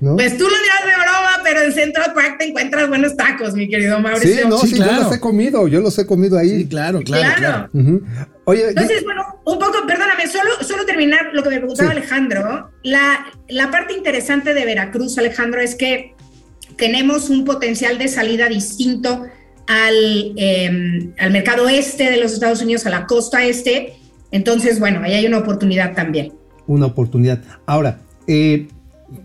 [0.00, 0.16] ¿No?
[0.16, 3.68] Pues tú lo dirás de broma, pero en Central Park te encuentras buenos tacos, mi
[3.68, 4.48] querido sí, Mauricio.
[4.48, 5.02] no, Sí, sí, yo claro.
[5.04, 6.62] los he comido, yo los he comido ahí.
[6.62, 7.68] Sí, claro, claro.
[7.72, 8.02] Ujú.
[8.48, 11.96] Oye, Entonces, bueno, un poco, perdóname, solo, solo terminar lo que me preguntaba Sí.
[11.98, 12.70] Alejandro.
[12.84, 16.14] La, la parte interesante de Veracruz, Alejandro, es que
[16.76, 19.26] tenemos un potencial de salida distinto
[19.66, 23.94] al, eh, al mercado este de los Estados Unidos, a la costa este.
[24.30, 26.32] Entonces, bueno, ahí hay una oportunidad también.
[26.68, 27.42] una oportunidad.
[27.66, 28.68] Ahora, eh,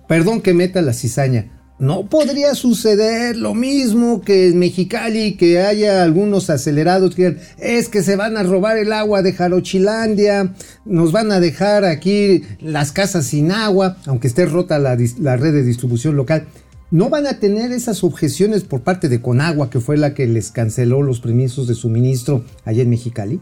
[0.08, 1.46] perdón que meta la cizaña.
[1.82, 7.90] ¿No podría suceder lo mismo que en Mexicali, que haya algunos acelerados que digan, es
[7.90, 10.54] que se van a robar el agua de Jarochilandia,
[10.86, 15.64] nos van a dejar aquí las casas sin agua, aunque esté rota la, red de
[15.64, 16.46] distribución local?
[16.92, 20.52] ¿No van a tener esas objeciones por parte de Conagua, que fue la que les
[20.52, 23.40] canceló los permisos de suministro allá en Mexicali?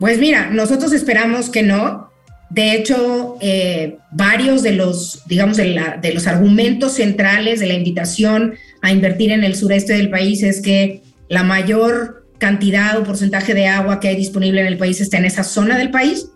[0.00, 2.08] Pues mira, nosotros esperamos que no.
[2.50, 8.92] De hecho, eh, varios de los, digamos, de, los argumentos centrales de la invitación a
[8.92, 13.98] invertir en el sureste del país es que la mayor cantidad o porcentaje de agua
[13.98, 16.28] que hay disponible en el país está en esa zona del país.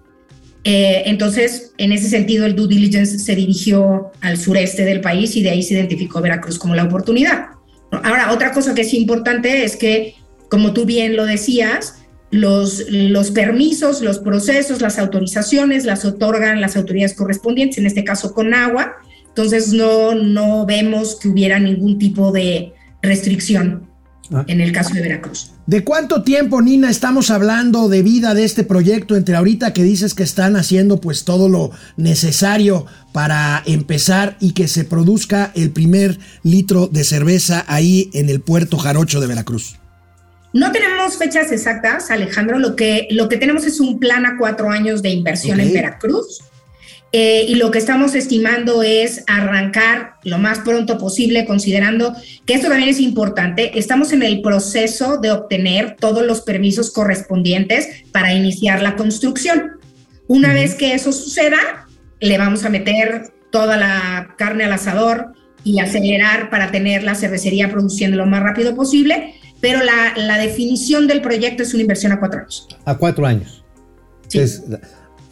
[0.64, 5.42] Eh, entonces, en ese sentido, el due diligence se dirigió al sureste del país y
[5.42, 7.50] de ahí se identificó Veracruz como la oportunidad.
[7.92, 10.14] Ahora, otra cosa que es importante es que,
[10.48, 11.99] como tú bien lo decías,
[12.30, 18.32] los, los permisos, los procesos, las autorizaciones las otorgan las autoridades correspondientes, en este caso
[18.34, 18.94] con agua.
[19.28, 22.72] Entonces no, no vemos que hubiera ningún tipo de
[23.02, 23.90] restricción
[24.32, 24.44] Ah.
[24.46, 25.50] en el caso de Veracruz.
[25.66, 30.14] ¿De cuánto tiempo, Nina, estamos hablando de vida de este proyecto entre ahorita que dices
[30.14, 36.20] que están haciendo pues todo lo necesario para empezar y que se produzca el primer
[36.44, 39.79] litro de cerveza ahí en el puerto Jarocho de Veracruz?
[40.52, 42.58] No tenemos fechas exactas, Alejandro.
[42.58, 46.40] Lo que, lo que tenemos es un plan a cuatro años de inversión en Veracruz.
[47.12, 52.14] Eh, y lo que estamos estimando es arrancar lo más pronto posible, considerando
[52.46, 53.78] que esto también es importante.
[53.78, 59.80] Estamos en el proceso de obtener todos los permisos correspondientes para iniciar la construcción.
[60.28, 61.88] Una vez que eso suceda,
[62.20, 65.32] le vamos a meter toda la carne al asador
[65.64, 69.34] y acelerar para tener la cervecería produciendo lo más rápido posible.
[69.60, 72.66] Pero la, la definición del proyecto es una inversión a cuatro años.
[72.84, 73.62] A cuatro años.
[74.28, 74.38] Sí.
[74.38, 74.62] Es-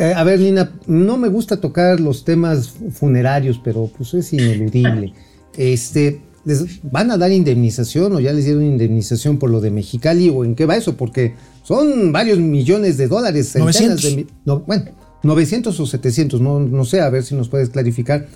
[0.00, 5.12] eh, a ver, Lina, no me gusta tocar los temas funerarios, pero pues es ineludible.
[5.56, 10.28] Este, ¿les van a dar indemnización o ya les dieron indemnización por lo de Mexicali
[10.28, 10.96] o en qué va eso?
[10.96, 13.48] Porque son varios millones de dólares.
[13.48, 14.16] centenas 900.
[14.16, 14.84] de no, bueno,
[15.24, 18.28] 900 o 700, no, no sé, a ver si nos puedes clarificar,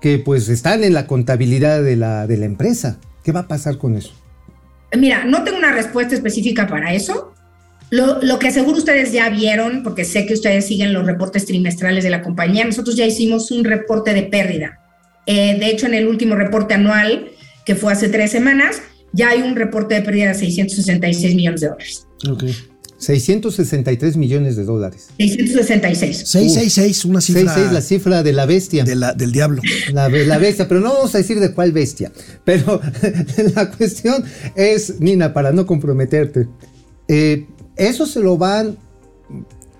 [0.00, 2.96] que pues están en la contabilidad de la, de la empresa.
[3.22, 4.12] ¿Qué va a pasar con eso?
[4.96, 7.34] Mira, no tengo una respuesta específica para eso.
[7.90, 12.02] Lo, lo que seguro ustedes ya vieron, porque sé que ustedes siguen los reportes trimestrales
[12.02, 14.80] de la compañía, nosotros ya hicimos un reporte de pérdida.
[15.26, 17.28] Eh, de hecho, en el último reporte anual,
[17.64, 18.82] que fue hace tres semanas,
[19.12, 22.06] ya hay un reporte de pérdida de 666 millones de dólares.
[22.28, 22.44] Ok.
[22.98, 25.08] 663 millones de dólares.
[25.18, 26.18] 666.
[26.28, 28.84] 666, una cifra 66 la cifra de la bestia.
[28.84, 29.62] de la- del diablo.
[29.92, 32.12] La, la bestia, pero no vamos a decir de cuál bestia.
[32.44, 32.80] Pero
[33.54, 34.24] la cuestión
[34.54, 36.48] es, Nina, para no comprometerte,
[37.08, 38.78] eh, ¿eso se lo van,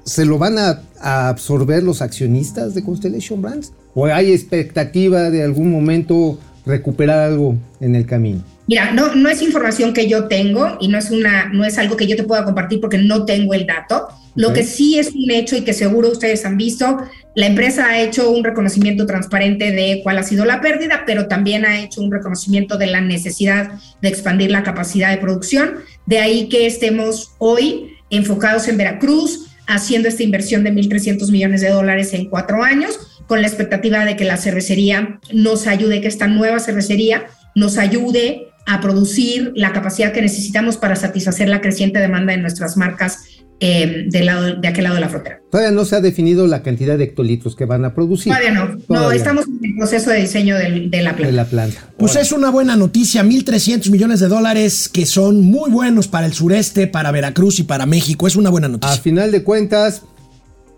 [0.04, 3.72] se lo van a, a absorber los accionistas de Constellation Brands?
[3.94, 8.42] ¿O hay expectativa de algún momento recuperar algo en el camino?
[8.66, 11.96] Mira, no, no es información que yo tengo y no es, una, no es algo
[11.96, 14.08] que yo te pueda compartir porque no tengo el dato.
[14.36, 16.98] Lo que sí es un hecho y que seguro ustedes han visto,
[17.36, 21.64] la empresa ha hecho un reconocimiento transparente de cuál ha sido la pérdida, pero también
[21.64, 25.74] ha hecho un reconocimiento de la necesidad de expandir la capacidad de producción.
[26.06, 31.70] De ahí que estemos hoy enfocados en Veracruz, haciendo esta inversión de 1.300 millones de
[31.70, 36.26] dólares en cuatro años, con la expectativa de que la cervecería nos ayude, que esta
[36.26, 42.32] nueva cervecería nos ayude a producir la capacidad que necesitamos para satisfacer la creciente demanda
[42.32, 43.18] de nuestras marcas
[43.60, 45.40] eh, del lado, de aquel lado de la frontera.
[45.50, 48.32] Todavía no se ha definido la cantidad de hectolitros que van a producir.
[48.32, 51.32] Todavía no, no, estamos en el proceso de diseño de la de planta.
[51.32, 51.88] la planta.
[51.96, 56.32] Pues es una buena noticia, 1.300 millones de dólares que son muy buenos para el
[56.32, 58.26] sureste, para Veracruz y para México.
[58.26, 58.96] Es una buena A noticia.
[59.00, 60.02] final de cuentas,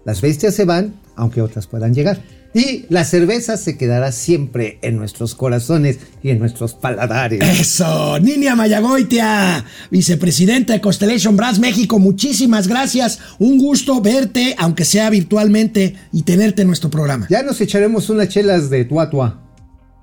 [0.04, 2.20] las bestias se van, aunque otras puedan llegar.
[2.56, 7.42] Y la cerveza se quedará siempre en nuestros corazones y en nuestros paladares.
[7.60, 13.18] Eso, Ninia Mayagoitia, vicepresidenta de Constellation Brands México, muchísimas gracias.
[13.38, 17.26] Un gusto verte, aunque sea virtualmente, y tenerte en nuestro programa.
[17.28, 19.38] Ya nos echaremos unas chelas de tuatua.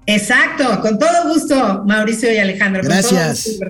[0.05, 2.83] Exacto, con todo gusto, Mauricio y Alejandro.
[2.83, 3.47] con todo Gracias.
[3.47, 3.65] gusto.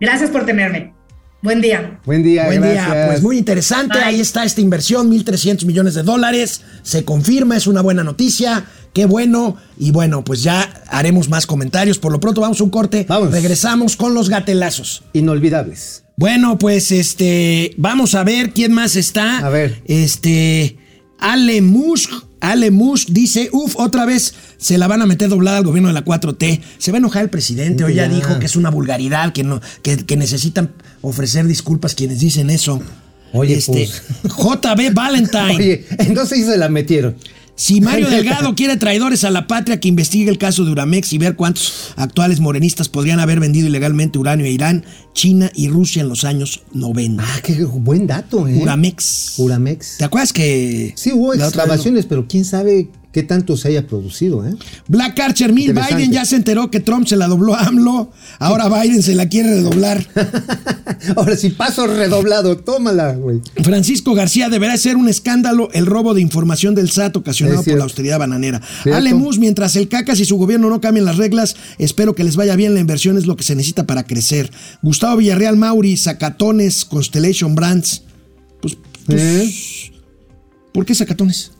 [0.00, 0.94] Gracias por tenerme.
[1.42, 1.98] Buen día.
[2.04, 2.86] Buen día, Buen gracias.
[2.92, 3.98] día, pues muy interesante.
[3.98, 4.04] Bye.
[4.06, 6.60] Ahí está esta inversión, 1.300 millones de dólares.
[6.82, 8.64] Se confirma, es una buena noticia.
[8.92, 9.56] Qué bueno.
[9.76, 11.98] Y bueno, pues ya haremos más comentarios.
[11.98, 13.06] Por lo pronto, vamos a un corte.
[13.08, 13.32] Vamos.
[13.32, 15.02] Regresamos con los gatelazos.
[15.14, 16.04] Inolvidables.
[16.16, 19.38] Bueno, pues este, vamos a ver quién más está.
[19.38, 19.82] A ver.
[19.86, 20.76] Este,
[21.18, 25.64] Ale Musk, Ale Musk dice, uff, otra vez se la van a meter doblada al
[25.64, 26.60] gobierno de la 4T.
[26.78, 28.14] Se va a enojar el presidente, hoy ya, Ya.
[28.14, 30.72] dijo que es una vulgaridad, que no, que, que necesitan
[31.02, 32.80] ofrecer disculpas quienes dicen eso.
[33.32, 34.02] Oye, este, pues.
[34.36, 35.56] JB Valentine.
[35.56, 37.16] Oye, entonces se la metieron.
[37.54, 41.18] Si Mario Delgado quiere traidores a la patria, que investigue el caso de Uramex y
[41.18, 46.08] ver cuántos actuales morenistas podrían haber vendido ilegalmente uranio a Irán, China y Rusia en
[46.08, 47.22] los años 90.
[47.24, 48.58] Ah, qué buen dato, ¿eh?
[48.60, 49.34] Uramex.
[49.38, 49.98] Uramex.
[49.98, 50.92] ¿Te acuerdas que...
[50.96, 54.54] Sí, hubo excavaciones, pero quién sabe qué tanto se haya producido, ¿eh?
[54.88, 55.94] Black Archer Interesante.
[55.94, 59.28] Biden ya se enteró que Trump se la dobló a AMLO, ahora Biden se la
[59.28, 60.06] quiere redoblar.
[61.16, 63.40] Ahora sí, paso redoblado, tómala, güey.
[63.64, 67.84] Francisco García deberá ser un escándalo el robo de información del SAT ocasionado por la
[67.84, 68.60] austeridad bananera.
[68.82, 68.96] Cierto.
[68.96, 72.36] Ale Mus, mientras el CACAS y su gobierno no cambien las reglas, espero que les
[72.36, 72.74] vaya bien.
[72.74, 74.50] La inversión es lo que se necesita para crecer.
[74.80, 78.02] Gustavo Villarreal Mauri, Zacatones, Constellation Brands.
[78.60, 79.92] Pues, pues, ¿Eh?
[80.72, 81.50] ¿por qué Zacatones?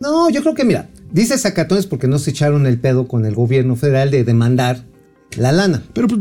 [0.00, 3.34] No, yo creo que mira, dice Zacatones porque no se echaron el pedo con el
[3.34, 4.84] gobierno federal de demandar
[5.38, 5.82] la lana.
[5.94, 6.20] Pero pues,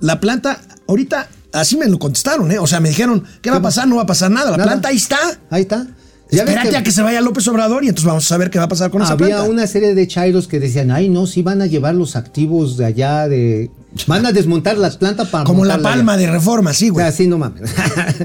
[0.00, 2.58] la planta, ahorita, así me lo contestaron, ¿eh?
[2.58, 3.86] O sea, me dijeron, ¿qué va a pasar?
[3.86, 4.50] No va a pasar nada.
[4.50, 4.70] La Nada.
[4.70, 5.18] planta ahí está.
[5.50, 5.86] Ahí está.
[6.30, 8.64] Ya Espérate a que se vaya López Obrador y entonces vamos a saber qué va
[8.64, 9.50] a pasar con esa había planta.
[9.50, 12.86] una serie de chairos que decían, ay no, sí van a llevar los activos de
[12.86, 13.70] allá de...
[14.06, 15.44] Van a desmontar las plantas para...
[15.44, 16.22] Como la palma allá".
[16.22, 17.04] de reforma, sí, O güey.
[17.04, 17.70] sea, sí, no mames.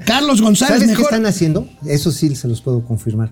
[0.05, 1.03] Carlos González, ¿Sabes qué mejor.
[1.03, 1.68] están haciendo?
[1.86, 3.30] Eso sí se los puedo confirmar.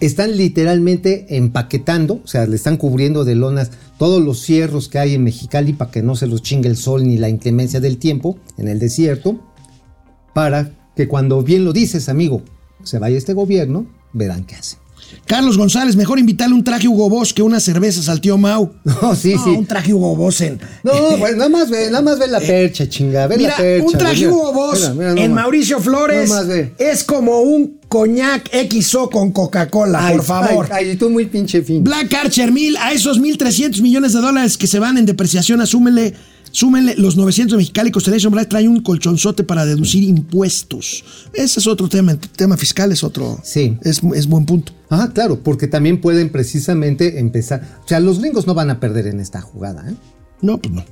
[0.00, 5.14] Están literalmente empaquetando, o sea, le están cubriendo de lonas todos los cierros que hay
[5.14, 8.38] en Mexicali para que no se los chingue el sol ni la inclemencia del tiempo
[8.56, 9.40] en el desierto.
[10.32, 12.42] para que cuando bien lo dices, amigo,
[12.82, 14.76] se vaya este gobierno, verán qué hace.
[15.26, 18.72] Carlos González, mejor invitarle un traje Hugo Boss que unas cervezas al tío Mau.
[19.02, 19.50] No, sí, No, sí.
[19.50, 20.60] Un traje Hugo Boss en.
[20.82, 23.56] No, bueno, nada más ve, nada más ve la percha, chinga, ve Eh, Mira, la
[23.56, 23.86] percha.
[23.86, 25.32] un traje mira, Hugo Boss mira, mira en.
[25.34, 26.74] Mauricio Flores Nada más ve.
[26.78, 30.68] es como un coñac XO con Coca-Cola, por favor.
[30.70, 31.82] Ay, ay, tú muy pinche fin.
[31.82, 36.14] Black Archer 1000, a esos 1.300 millones de dólares que se van en depreciación, asúmenle,
[36.50, 37.90] súmenle los 900 de Mexicali.
[37.90, 41.04] Constellation Black trae un colchonzote para deducir impuestos.
[41.32, 42.12] Ese es otro tema.
[42.12, 43.38] El tema fiscal es otro.
[43.42, 43.78] Sí.
[43.82, 44.72] Es, es buen punto.
[44.90, 47.80] Ah, claro, porque también pueden precisamente empezar.
[47.84, 49.94] O sea, los gringos no van a perder en esta jugada, ¿eh?
[50.42, 50.84] No, pues no.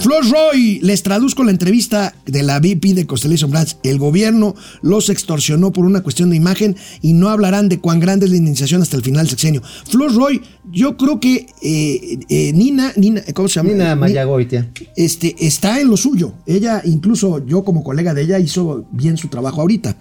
[0.00, 3.78] Flor Roy, les traduzco la entrevista de la VP de Constellation Brands.
[3.82, 8.26] El gobierno los extorsionó por una cuestión de imagen y no hablarán de cuán grande
[8.26, 9.62] es la indemnización hasta el final del sexenio.
[9.88, 10.40] Flor Roy,
[10.72, 13.70] yo creo que eh, eh, Nina, Nina, ¿cómo se llama?
[13.70, 14.70] Nina Ni- Mayagoitia.
[14.96, 16.34] este, está en lo suyo.
[16.46, 19.96] Ella, incluso yo como colega de ella, hizo bien su trabajo ahorita.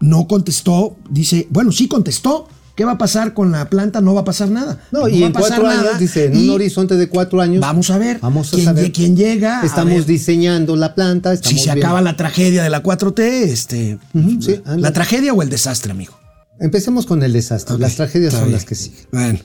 [0.00, 2.48] No contestó, dice, bueno, sí contestó.
[2.74, 4.00] ¿Qué va a pasar con la planta?
[4.00, 4.78] No va a pasar nada.
[4.90, 5.88] No, y va en pasar cuatro nada.
[5.90, 7.60] años, dice, en un horizonte de cuatro años.
[7.60, 8.18] Vamos a ver.
[8.20, 8.90] Vamos a quién, saber.
[8.92, 9.62] quién llega.
[9.62, 11.36] Estamos diseñando la planta.
[11.36, 15.42] si se viendo- acaba la tragedia de la 4T, este, Ujú, sí, la tragedia o
[15.42, 16.18] el desastre, amigo.
[16.60, 17.76] Empecemos con el desastre.
[17.78, 18.52] Las tragedias son bien.
[18.52, 19.00] las que siguen.
[19.10, 19.38] Bueno.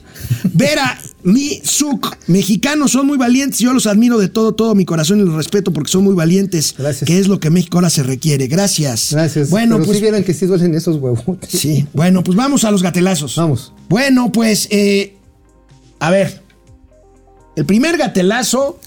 [0.52, 3.58] Vera, mi Suk, mexicanos son muy valientes.
[3.58, 6.74] Yo los admiro de todo, todo mi corazón y los respeto porque son muy valientes.
[6.78, 7.08] Gracias.
[7.08, 8.46] Que es lo que México ahora se requiere.
[8.46, 9.08] Gracias.
[9.10, 9.50] Gracias.
[9.50, 9.98] Bueno, Pero pues.
[9.98, 11.20] si vieran que sí duelen esos huevos.
[11.48, 13.34] Sí, bueno, pues vamos a los gatelazos.
[13.36, 13.72] Vamos.
[13.88, 15.16] Bueno, pues, eh,
[15.98, 16.42] a ver.
[17.56, 18.78] El primer gatelazo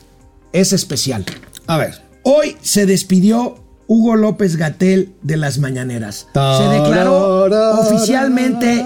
[0.54, 1.26] es especial.
[1.68, 2.02] A ver.
[2.24, 6.28] Hoy se despidió Hugo López Gatel de las mañaneras.
[6.34, 7.46] Se declaró
[7.80, 8.84] oficialmente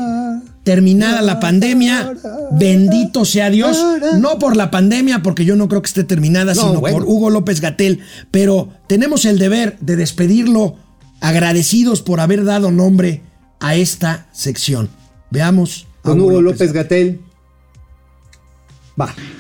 [0.64, 2.14] terminada la pandemia.
[2.52, 3.82] Bendito sea Dios.
[4.20, 6.98] No por la pandemia, porque yo no creo que esté terminada, No, sino bueno.
[6.98, 8.02] por Hugo López Gatel.
[8.32, 10.76] Pero tenemos el deber de despedirlo
[11.22, 13.22] agradecidos por haber dado nombre
[13.60, 14.90] a esta sección.
[15.32, 15.88] Veamos.
[16.02, 17.22] Con Hugo López Gatel.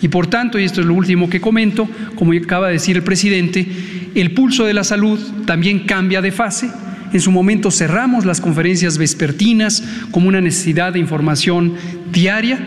[0.01, 3.03] Y por tanto, y esto es lo último que comento, como acaba de decir el
[3.03, 3.65] presidente,
[4.13, 6.69] el pulso de la salud también cambia de fase.
[7.11, 11.73] En su momento cerramos las conferencias vespertinas como una necesidad de información
[12.11, 12.59] diaria.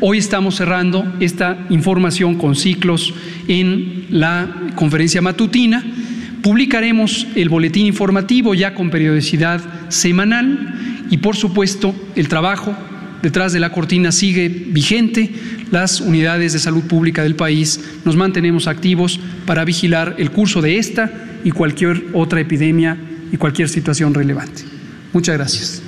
[0.00, 3.12] Hoy estamos cerrando esta información con ciclos
[3.46, 5.84] en la conferencia matutina.
[6.42, 9.60] Publicaremos el boletín informativo ya con periodicidad
[9.90, 10.74] semanal
[11.10, 12.74] y por supuesto el trabajo
[13.22, 15.30] detrás de la cortina sigue vigente.
[15.70, 20.78] Las unidades de salud pública del país nos mantenemos activos para vigilar el curso de
[20.78, 21.10] esta
[21.44, 22.98] y cualquier otra epidemia
[23.32, 24.62] y cualquier situación relevante.
[25.12, 25.82] Muchas gracias,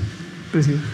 [0.50, 0.84] presidente.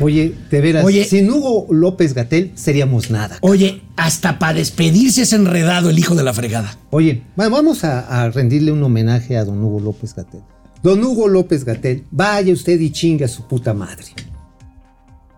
[0.00, 1.04] Oye, de veras, Oye.
[1.04, 3.38] sin Hugo López Gatel seríamos nada.
[3.40, 6.76] Oye, hasta para despedirse es enredado el hijo de la fregada.
[6.90, 10.40] Oye, bueno, vamos a, a rendirle un homenaje a don Hugo López Gatel.
[10.82, 14.06] Don Hugo López Gatel, vaya usted y chinga a su puta madre.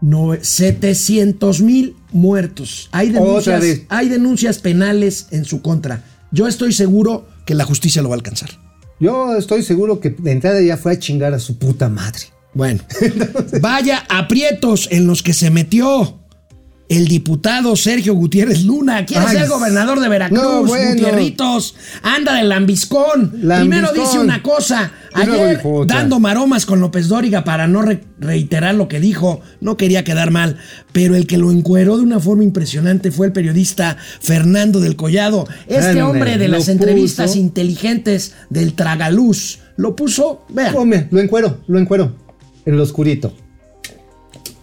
[0.05, 2.91] No, 700 mil muertos.
[2.93, 6.05] Hay denuncias, hay denuncias penales en su contra.
[6.31, 8.51] Yo estoy seguro que la justicia lo va a alcanzar.
[9.01, 12.21] Yo estoy seguro que de entrada ya fue a chingar a su puta madre.
[12.53, 12.83] Bueno,
[13.63, 16.21] vaya aprietos en los que se metió
[16.89, 19.07] el diputado Sergio Gutiérrez Luna.
[19.07, 20.91] Quiere Ay, ser gobernador de Veracruz, no, bueno.
[20.93, 21.75] Gutierritos.
[22.03, 23.31] Anda de lambiscón.
[23.31, 23.95] Primero Lambiscón.
[23.95, 24.93] dice una cosa.
[25.15, 29.77] Ayer, dijo dando maromas con López Dóriga para no re- reiterar lo que dijo, no
[29.77, 30.59] quería quedar mal.
[30.93, 35.47] Pero el que lo encueró de una forma impresionante fue el periodista Fernando del Collado.
[35.67, 39.61] Este hombre de las entrevistas inteligentes del tragaluz.
[39.77, 40.75] Lo puso, vean.
[40.77, 42.15] Hombre, lo encuero, lo encuero.
[42.67, 43.35] En lo oscurito.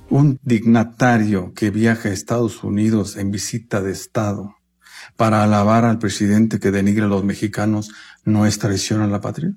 [0.09, 4.55] Un dignatario que viaja a Estados Unidos en visita de Estado
[5.15, 7.91] para alabar al presidente que denigre a los mexicanos
[8.25, 9.53] no es traición a la patria.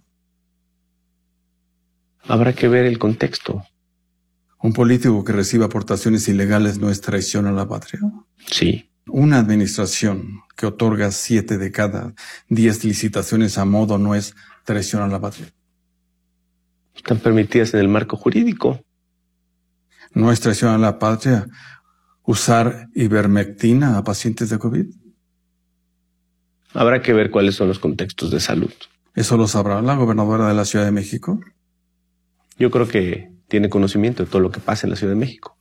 [2.26, 3.62] Habrá que ver el contexto.
[4.62, 8.00] Un político que recibe aportaciones ilegales no es traición a la patria.
[8.46, 8.90] Sí.
[9.06, 12.14] Una administración que otorga siete de cada
[12.48, 15.52] diez licitaciones a modo no es traición a la patria.
[16.94, 18.80] Están permitidas en el marco jurídico.
[20.14, 21.46] No es traición a la patria
[22.22, 24.86] usar ivermectina a pacientes de COVID.
[26.72, 28.72] Habrá que ver cuáles son los contextos de salud.
[29.14, 31.40] Eso lo sabrá la gobernadora de la Ciudad de México.
[32.58, 35.56] Yo creo que tiene conocimiento de todo lo que pasa en la Ciudad de México.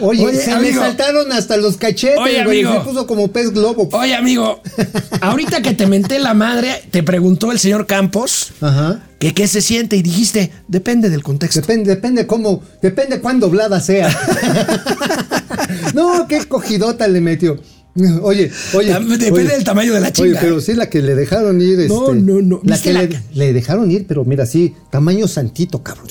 [0.00, 0.74] Oye, Oye, se amigo.
[0.80, 2.62] me saltaron hasta los cachetes, Oye, güey.
[2.64, 2.80] amigo.
[2.82, 3.88] Se puso como pez globo.
[3.92, 4.60] Oye, amigo,
[5.20, 9.02] ahorita que te menté la madre, te preguntó el señor Campos Ajá.
[9.18, 11.60] que qué se siente y dijiste, depende del contexto.
[11.60, 14.10] Depende, depende cómo, depende cuán doblada sea.
[15.94, 17.58] no, qué cogidota le metió.
[18.22, 18.92] Oye, oye.
[18.92, 19.44] Depende oye.
[19.44, 20.28] del tamaño de la chinga.
[20.30, 21.78] Oye, pero sí la que le dejaron ir.
[21.88, 22.60] No, este, no, no.
[22.64, 26.06] La ¿Viste que la le, dejaron ir, pero mira, sí, tamaño santito, cabrón.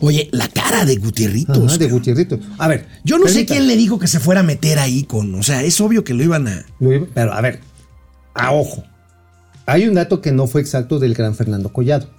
[0.00, 1.56] Oye, la cara de Gutierritos.
[1.56, 1.98] Ajá, de cabrón.
[1.98, 2.38] Gutierrito.
[2.58, 2.86] A ver.
[3.04, 5.34] Yo no sé quién le dijo que se fuera a meter ahí con.
[5.36, 6.66] O sea, es obvio que lo iban a.
[6.80, 7.60] Lo iba- Pero a ver,
[8.34, 8.84] a ojo.
[9.66, 12.10] Hay un dato que no fue exacto del gran Fernando Collado.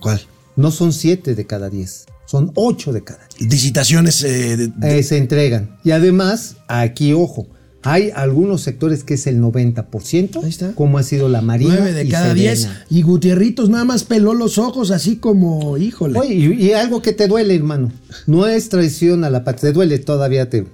[0.00, 0.20] ¿Cuál?
[0.56, 3.50] No son siete de cada diez, son ocho de cada diez.
[3.52, 4.22] Licitaciones.
[4.24, 5.76] eh, de- de- Eh, se entregan.
[5.84, 7.46] Y además, aquí, ojo,
[7.82, 10.72] hay algunos sectores que es el 90%, Ahí está.
[10.74, 11.74] como ha sido la Marina.
[11.78, 12.40] nueve de y cada Sedena.
[12.40, 12.68] diez.
[12.90, 15.78] Y Gutierritos nada más peló los ojos así como.
[15.78, 16.18] Híjole.
[16.18, 17.90] Oye, y, y algo que te duele, hermano.
[18.26, 20.50] No es traición a la patria, te duele todavía.
[20.50, 20.66] Te...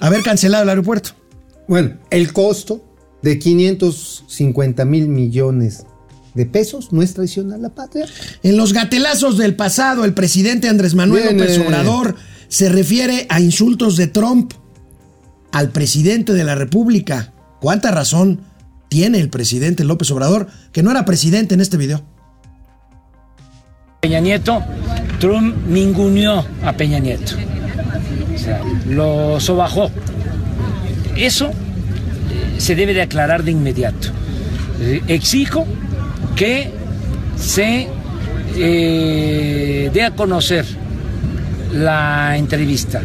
[0.00, 1.10] Haber cancelado el aeropuerto.
[1.68, 2.82] Bueno, el costo
[3.22, 5.84] de 550 mil millones
[6.34, 8.06] de pesos no es traición a la patria.
[8.42, 11.38] En los gatelazos del pasado, el presidente Andrés Manuel Viene.
[11.40, 12.14] López Obrador
[12.48, 14.52] se refiere a insultos de Trump
[15.52, 17.32] al presidente de la República.
[17.60, 18.40] ¿Cuánta razón
[18.88, 22.02] tiene el presidente López Obrador, que no era presidente en este video?
[24.00, 24.62] Peña Nieto,
[25.20, 27.34] Trump ninguneó a Peña Nieto.
[28.34, 29.90] O sea, lo sobajó.
[31.16, 34.08] Eso eh, se debe de aclarar de inmediato.
[34.80, 35.66] Eh, exijo
[36.34, 36.70] que
[37.36, 37.88] se
[38.56, 40.64] eh, dé a conocer
[41.72, 43.02] la entrevista,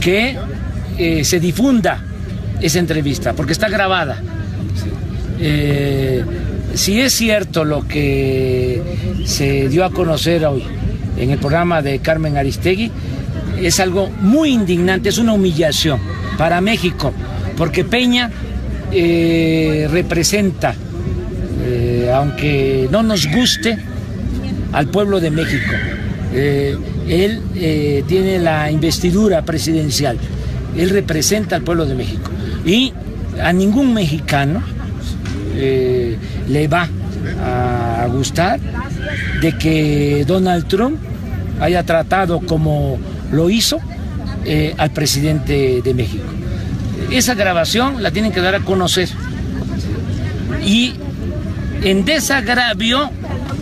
[0.00, 0.36] que
[1.24, 2.04] se difunda
[2.62, 4.22] esa entrevista, porque está grabada.
[5.40, 6.24] Eh,
[6.74, 8.80] si es cierto lo que
[9.24, 10.62] se dio a conocer hoy
[11.18, 12.90] en el programa de Carmen Aristegui,
[13.60, 16.00] es algo muy indignante, es una humillación
[16.38, 17.12] para México,
[17.56, 18.30] porque Peña
[18.92, 20.74] eh, representa,
[21.64, 23.76] eh, aunque no nos guste,
[24.72, 25.72] al pueblo de México.
[26.32, 27.42] Él
[28.08, 30.16] tiene la investidura presidencial,
[30.76, 32.30] él representa al pueblo de México.
[32.64, 32.92] Y
[33.42, 34.62] a ningún mexicano
[35.56, 36.16] eh,
[36.48, 36.88] le va
[37.44, 38.60] a gustar
[39.40, 40.98] de que Donald Trump
[41.60, 42.98] haya tratado como
[43.30, 43.78] lo hizo
[44.44, 46.24] eh, al presidente de México.
[47.10, 49.08] Esa grabación la tienen que dar a conocer.
[50.64, 50.94] Y
[51.82, 53.10] en desagravio,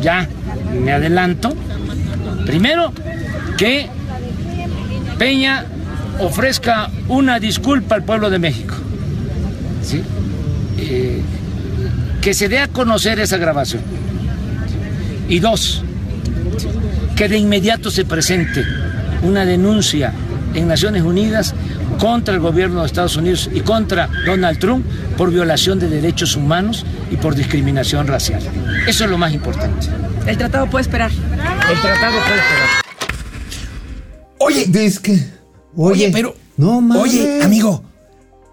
[0.02, 0.28] ya
[0.82, 1.54] me adelanto,
[2.46, 2.92] primero
[3.56, 3.88] que
[5.18, 5.66] Peña
[6.20, 8.74] ofrezca una disculpa al pueblo de México.
[9.82, 10.02] ¿sí?
[10.78, 11.20] Eh,
[12.20, 13.82] que se dé a conocer esa grabación.
[15.28, 15.82] Y dos,
[17.16, 18.64] que de inmediato se presente
[19.22, 20.12] una denuncia
[20.54, 21.54] en Naciones Unidas
[21.98, 24.84] contra el gobierno de Estados Unidos y contra Donald Trump
[25.16, 28.42] por violación de derechos humanos y por discriminación racial.
[28.86, 29.86] Eso es lo más importante.
[30.26, 31.10] El tratado puede esperar.
[31.10, 32.68] El tratado puede esperar.
[34.38, 35.39] Oye, Dice que.
[35.76, 36.34] Oye, oye, pero.
[36.56, 37.02] No mames.
[37.02, 37.82] Oye, amigo.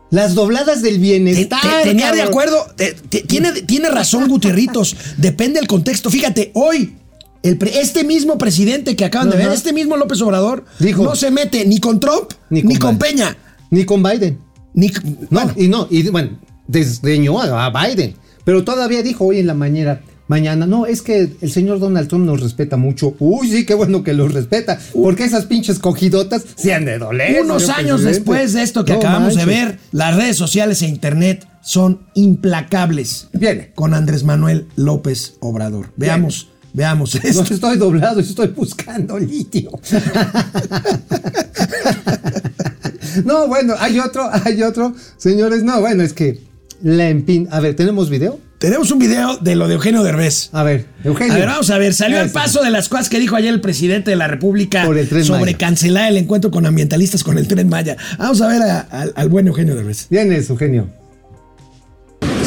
[0.10, 1.60] Las dobladas del te- bienestar.
[1.62, 2.28] te- tenía de cabrón.
[2.28, 2.66] acuerdo.
[2.76, 4.96] te- te- tiene, tiene razón Gutierritos.
[5.18, 6.10] Depende del contexto.
[6.10, 6.96] Fíjate, hoy.
[7.44, 11.16] el pre- este mismo presidente que acaban de ver, este mismo López Obrador, Dijo- no
[11.16, 13.38] se mete ni con Trump ni Ni con, con Peña.
[13.70, 14.40] Ni con Biden.
[14.74, 18.16] Ni, No, bueno, y no, y bueno, desdeñó a Biden.
[18.44, 22.26] Pero todavía dijo hoy en la mañana, mañana, no, es que el señor Donald Trump
[22.26, 23.16] nos respeta mucho.
[23.20, 24.80] Uy, sí, qué bueno que los respeta.
[24.94, 27.42] Porque esas pinches cogidotas se han de doler.
[27.42, 28.20] Unos años presidente.
[28.20, 33.28] después de esto que No acabamos de ver, las redes sociales e internet son implacables
[33.34, 33.72] Viene.
[33.76, 35.92] con Andrés Manuel López Obrador.
[35.98, 37.54] Veamos, veamos No esto.
[37.54, 39.72] estoy doblado, estoy buscando litio.
[43.26, 44.94] no, bueno, hay otro, hay otro.
[45.18, 46.42] Señores, no, bueno, es que
[46.82, 47.48] la empin.
[47.52, 48.40] A ver, ¿tenemos video?
[48.60, 50.50] Tenemos un video de lo de Eugenio Derbez.
[50.52, 51.34] A ver, Eugenio.
[51.34, 51.94] A ver, vamos a ver.
[51.94, 54.98] Salió al paso de las cosas que dijo ayer el presidente de la República Por
[54.98, 55.58] el Tren sobre Maya.
[55.60, 57.98] cancelar el encuentro con ambientalistas con el tren Maya.
[58.18, 60.08] Vamos a ver a- al- al buen Eugenio Derbez.
[60.10, 60.88] Vienes, Eugenio.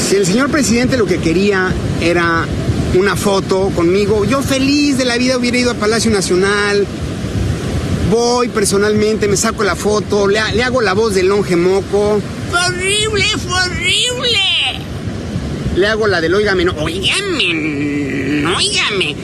[0.09, 2.45] Si el señor presidente lo que quería era
[2.99, 6.87] una foto conmigo, yo feliz de la vida hubiera ido a Palacio Nacional.
[8.11, 12.21] Voy personalmente, me saco la foto, le, ha- le hago la voz del longe moco.
[12.51, 14.41] ¡Fue horrible, fue horrible!
[15.77, 19.17] Le hago la del óigame, no, óigame, óigame.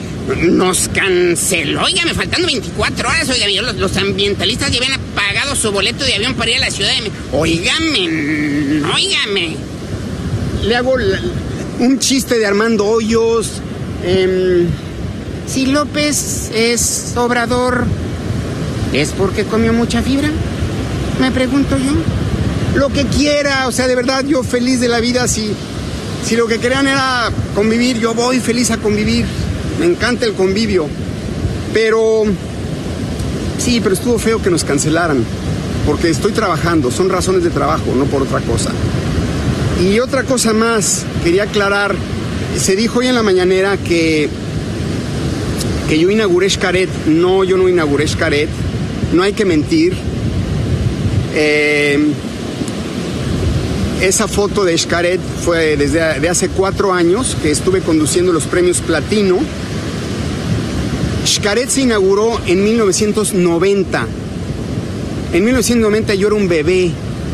[0.43, 6.03] Nos canceló, óigame, faltando 24 horas, óigame, los, los ambientalistas ya habían pagado su boleto
[6.03, 7.17] de avión para ir a la ciudad de México.
[7.31, 9.67] Óigame, óigame
[10.67, 10.95] le hago
[11.79, 13.61] un chiste de Armando Hoyos.
[14.03, 14.67] em,
[15.47, 17.85] si López es obrador,
[18.91, 20.29] ¿es porque comió mucha fibra?
[21.21, 21.93] Me pregunto yo.
[22.77, 25.27] Lo que quiera, o sea, de verdad, yo feliz de la vida.
[25.27, 25.51] Si,
[26.27, 29.25] si lo que querían era convivir, yo voy feliz a convivir.
[29.79, 30.89] Me encanta el convivio.
[31.73, 32.23] Pero,
[33.57, 35.23] sí, pero estuvo feo que nos cancelaran.
[35.85, 38.71] porque estoy trabajando, son razones de trabajo, no por otra cosa.
[39.81, 41.95] Y otra cosa más, quería aclarar,
[42.57, 44.27] se dijo hoy en la mañanera que,
[45.87, 46.89] que yo inauguré Xcaret.
[47.05, 48.49] No, yo no inauguré Xcaret.
[49.13, 49.93] No hay que mentir.
[51.33, 52.11] Eh,
[54.01, 58.79] esa foto de Xcaret fue desde de hace cuatro años que estuve conduciendo los premios
[58.79, 59.39] Platino.
[61.25, 64.07] Xcaret se inauguró en 1990.
[65.33, 66.91] En 1990 yo era un bebé,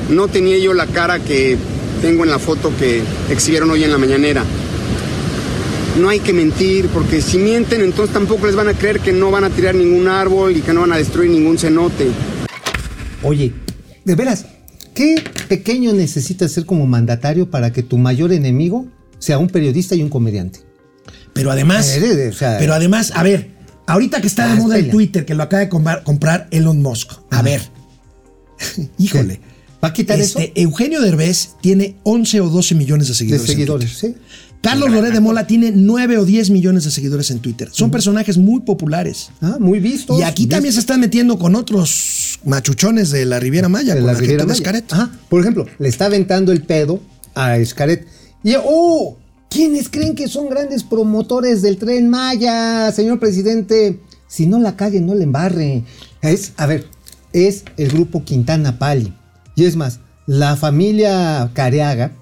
[0.09, 1.57] no tenía yo la cara que
[2.01, 4.43] tengo en la foto que exhibieron hoy en la mañanera.
[5.99, 9.30] No hay que mentir, porque si mienten, entonces tampoco les van a creer que no
[9.30, 12.07] van a tirar ningún árbol y que no van a destruir ningún cenote.
[13.22, 13.53] Oye,
[14.03, 14.45] de veras,
[14.94, 18.86] ¿qué pequeño necesitas ser como mandatario para que tu mayor enemigo
[19.20, 20.60] sea un periodista y un comediante?
[21.34, 23.50] Pero además, Eh, o sea, pero además, a ver,
[23.88, 24.89] ahorita que está de Ah, moda el.
[24.89, 25.70] Twitter, que lo acaba de
[26.04, 27.12] comprar, Elon Musk.
[27.32, 27.62] A ver,
[28.98, 29.39] híjole.
[29.84, 30.52] ¿Va a quitar Este, eso?
[30.56, 33.41] Eugenio Derbez tiene 11 o 12 millones de De seguidores.
[33.41, 34.16] en seguidores, sí.
[34.64, 37.68] Carlos Loret de Mola tiene 9 o 10 millones de seguidores en Twitter.
[37.74, 39.30] Son personajes muy populares.
[39.41, 40.18] Ah, muy vistos.
[40.18, 44.07] Y aquí también se están metiendo con otros machuchones de la Riviera Maya, de con
[44.07, 44.86] la la Riviera gente de Maya.
[44.89, 45.11] Ajá.
[45.28, 47.01] Por ejemplo, le está aventando el pedo
[47.36, 48.07] a Escaret.
[48.41, 49.18] Y, ¡oh!
[49.49, 53.99] ¿Quiénes creen que son grandes promotores del tren Maya, señor presidente?
[54.28, 55.84] Si no la calle, no le embarre.
[56.22, 56.88] Es, a ver,
[57.34, 59.14] es el grupo Quintana Pali.
[59.55, 62.14] Y es más, la familia Careaga,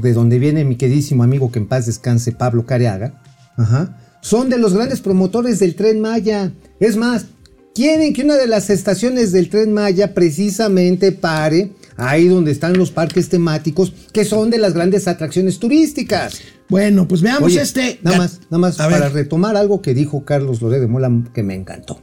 [0.00, 3.22] de donde viene mi queridísimo amigo que en paz descanse, Pablo Careaga,
[3.56, 6.52] ajá, son de los grandes promotores del tren Maya.
[6.80, 7.26] Es más,
[7.74, 12.90] quieren que una de las estaciones del tren Maya precisamente pare ahí donde están los
[12.90, 16.40] parques temáticos, que son de las grandes atracciones turísticas.
[16.68, 17.98] Bueno, pues veamos Oye, este.
[18.02, 18.98] Nada más, nada más A ver.
[19.00, 22.00] para retomar algo que dijo Carlos Loré de Mola que me encantó.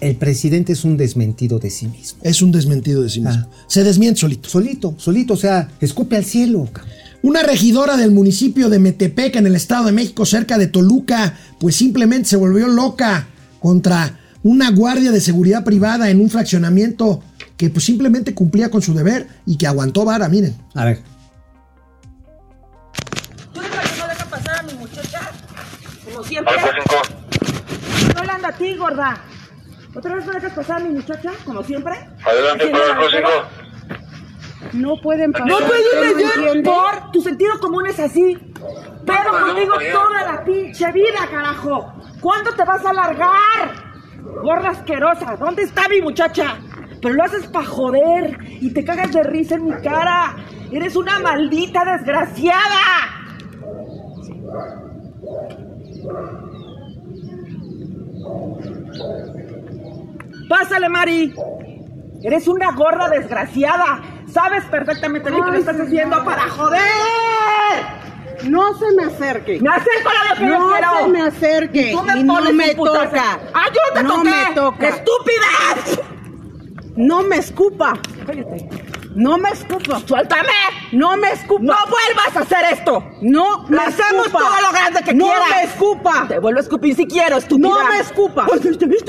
[0.00, 2.20] El presidente es un desmentido de sí mismo.
[2.22, 3.46] Es un desmentido de sí mismo.
[3.50, 3.64] Ah.
[3.66, 4.48] Se desmiente solito.
[4.48, 6.66] Solito, solito, o sea, escupe al cielo.
[6.72, 6.94] cabrón.
[7.22, 11.76] Una regidora del municipio de Metepec, en el Estado de México, cerca de Toluca, pues
[11.76, 13.26] simplemente se volvió loca
[13.60, 17.22] contra una guardia de seguridad privada en un fraccionamiento
[17.58, 20.56] que pues simplemente cumplía con su deber y que aguantó vara, miren.
[20.74, 21.02] A ver,
[23.52, 25.20] ¿Tú no deja pasar a mi muchacha?
[26.04, 26.54] Como siempre.
[28.16, 29.22] No le anda a ti, gorda.
[29.94, 31.32] ¿Otra vez no dejas pasar a mi muchacha?
[31.44, 31.92] Como siempre.
[32.24, 33.59] Adelante, ¿Quién es para la el grosera?
[34.72, 35.48] No pueden pasar.
[35.48, 36.70] No puedes ¿usted no meter entiende?
[36.70, 38.38] por tu sentido común es así.
[39.06, 41.92] Pero contigo toda la pinche vida, carajo.
[42.20, 43.90] ¿Cuándo te vas a largar?
[44.42, 46.58] Gorda asquerosa, ¿dónde está mi muchacha?
[47.00, 50.36] Pero lo haces para joder y te cagas de risa en mi cara.
[50.70, 52.60] Eres una maldita desgraciada.
[60.48, 61.32] Pásale, Mari.
[62.22, 64.00] Eres una gorda desgraciada.
[64.32, 65.88] Sabes perfectamente bien que lo estás señora.
[65.90, 66.80] haciendo para joder.
[68.44, 69.58] No se me acerque.
[69.60, 70.88] Me acerco a lo que No quiero.
[70.98, 71.90] se me acerque.
[71.90, 73.04] Y tú me y no pones me un putazo.
[73.04, 73.38] toca.
[73.54, 74.30] ¡Ah, yo no te no toqué!
[74.30, 74.88] me toca.
[74.88, 76.10] ¡Estúpida!
[76.96, 77.98] No me escupa.
[78.26, 78.68] Cállate.
[79.14, 80.00] No me escupa.
[80.06, 80.48] ¡Suéltame!
[80.92, 81.62] No me escupa.
[81.62, 83.04] ¡No vuelvas a hacer esto!
[83.22, 84.38] No me ¡Le hacemos escupa.
[84.38, 85.48] todo lo grande que no quieras!
[85.50, 86.28] me escupa.
[86.28, 87.68] Te vuelvo a escupir si quiero, estúpida.
[87.68, 88.46] No me escupa.
[88.46, 89.04] Me estúpida,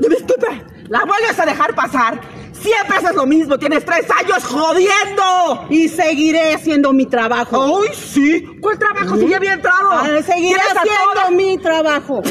[0.00, 0.64] te me estúpida.
[0.88, 2.20] La vuelves a dejar pasar.
[2.60, 3.58] Siempre haces lo mismo.
[3.58, 5.66] Tienes tres años jodiendo.
[5.70, 7.80] Y seguiré haciendo mi trabajo.
[7.82, 8.44] ¡Ay, sí!
[8.60, 9.90] ¿Cuál trabajo si ya había entrado?
[9.92, 12.22] Ah, seguiré haciendo mi trabajo.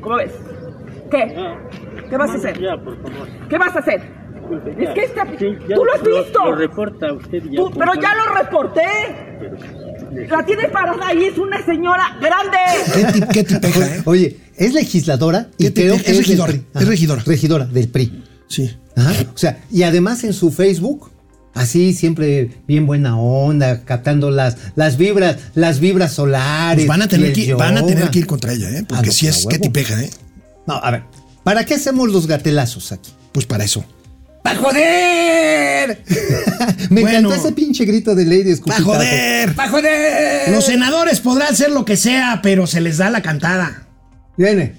[0.00, 0.32] ¿Cómo ves?
[1.10, 1.36] ¿Qué?
[2.08, 2.58] ¿Qué vas a hacer?
[2.60, 3.28] Ya, por favor.
[3.48, 4.00] ¿Qué vas a hacer?
[4.34, 4.94] Disculpe, Es ya.
[4.94, 5.26] que esta...
[5.38, 6.44] Sí, ya ¡Tú lo has visto!
[6.44, 7.56] Lo reporta usted ya.
[7.56, 8.82] Tú- pero ya lo reporté.
[10.28, 12.58] La tienes parada ahí, es una señora grande.
[12.94, 14.02] ¿Qué, qué tipeja, eh?
[14.04, 17.22] oye, es legisladora y ¿Qué te- creo es que es, regidora, es regidora.
[17.24, 18.24] Regidora del PRI.
[18.48, 18.76] Sí.
[19.08, 21.10] O sea, y además en su Facebook,
[21.54, 26.84] así siempre bien buena onda, captando las, las vibras, las vibras solares.
[26.84, 28.84] Pues van a tener, que, van a tener que ir contra ella, ¿eh?
[28.86, 29.62] Porque Ah, si es que huevo.
[29.62, 30.10] tipeja, ¿eh?
[30.66, 31.02] No, a ver,
[31.44, 33.12] ¿para qué hacemos los gatelazos aquí?
[33.32, 33.84] Pues para eso.
[34.42, 36.02] ¡Pa' joder!
[36.90, 37.18] Me Bueno.
[37.28, 38.84] encantó ese pinche grito de Lady ¡Pa' Escupitajo.
[38.94, 39.54] joder!
[39.54, 40.50] ¡Pa' joder!
[40.50, 43.86] Los senadores podrán hacer lo que sea, pero se les da la cantada.
[44.38, 44.76] Viene.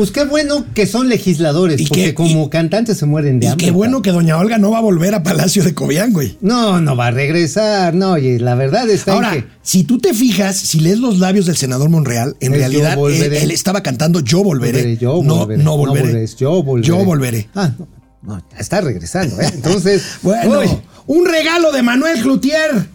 [0.00, 3.48] Pues qué bueno que son legisladores, Y porque que- como cantantes se mueren de Y
[3.50, 3.66] hambre.
[3.66, 6.38] qué bueno que doña Olga no va a volver a Palacio de Cobián, güey.
[6.40, 7.92] No, no va a regresar.
[7.94, 9.48] No, oye, la verdad está Ahora, en que.
[9.60, 13.36] si tú te fijas, si lees los labios del senador Monreal, en Es realidad volveré.
[13.36, 14.78] él, él estaba cantando Yo volveré.
[14.78, 15.62] Volveré, yo no, volveré.
[15.62, 16.24] no volveré.
[16.24, 16.88] es yo volveré.
[16.88, 17.48] Yo volveré.
[17.54, 17.86] Ah, no,
[18.22, 19.50] no, está regresando, ¿eh?
[19.52, 20.66] Entonces, Bueno, uy,
[21.08, 22.86] un regalo de Manuel Cloutier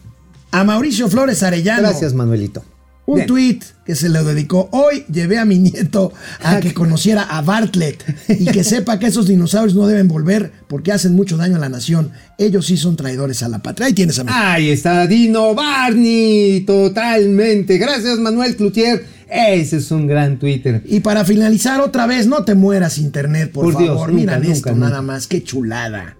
[0.50, 1.84] a Mauricio Flores Arellano.
[1.88, 2.64] gracias, Manuelito.
[3.08, 3.28] Un Bien.
[3.28, 4.68] tuit que se le dedicó.
[4.72, 9.28] Hoy llevé a mi nieto a que conociera a Bartlett y que sepa que esos
[9.28, 12.12] dinosaurios no deben volver porque hacen mucho daño a la nación.
[12.40, 13.88] Ellos sí son traidores a la patria.
[13.88, 14.32] Ahí tienes a mi.
[14.34, 17.78] Ahí está Dino Barney, totalmente.
[17.78, 19.06] Gracias, Manuel Cloutier.
[19.30, 20.82] Ese es un gran Twitter.
[20.86, 24.10] Y para finalizar otra vez, no te mueras internet, por, Por Dios, favor.
[24.10, 24.90] nunca, Miran nunca, esto nunca.
[24.90, 26.18] nada más, qué chulada.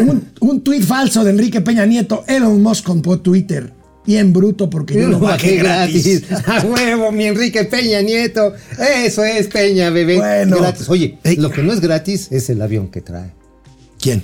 [0.00, 2.24] Un, un tuit falso de Enrique Peña Nieto.
[2.26, 3.72] Elon Musk compró Twitter.
[4.06, 6.24] Bien bruto porque yo lo bajé gratis.
[6.46, 8.52] A huevo, mi Enrique Peña Nieto.
[8.78, 10.18] Eso es Peña, bebé.
[10.18, 10.58] Bueno.
[10.58, 10.88] Gratis.
[10.88, 11.36] Oye, Ey.
[11.36, 13.30] lo que no es gratis es el avión que trae.
[14.00, 14.22] ¿Quién?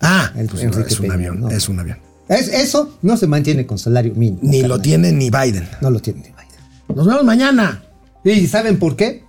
[0.00, 1.50] Ah, El pues no, Enrique es un avión, no.
[1.50, 1.98] es un avión.
[2.28, 4.40] Es, eso no se mantiene con salario mínimo.
[4.42, 5.68] Ni lo tiene ni Biden.
[5.80, 6.96] No lo tiene ni Biden.
[6.96, 7.82] Nos vemos mañana.
[8.24, 9.24] ¿Y saben por qué?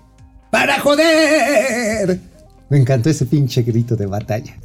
[0.52, 2.20] ¡Para joder!
[2.70, 4.56] Me encantó ese pinche grito de batalla.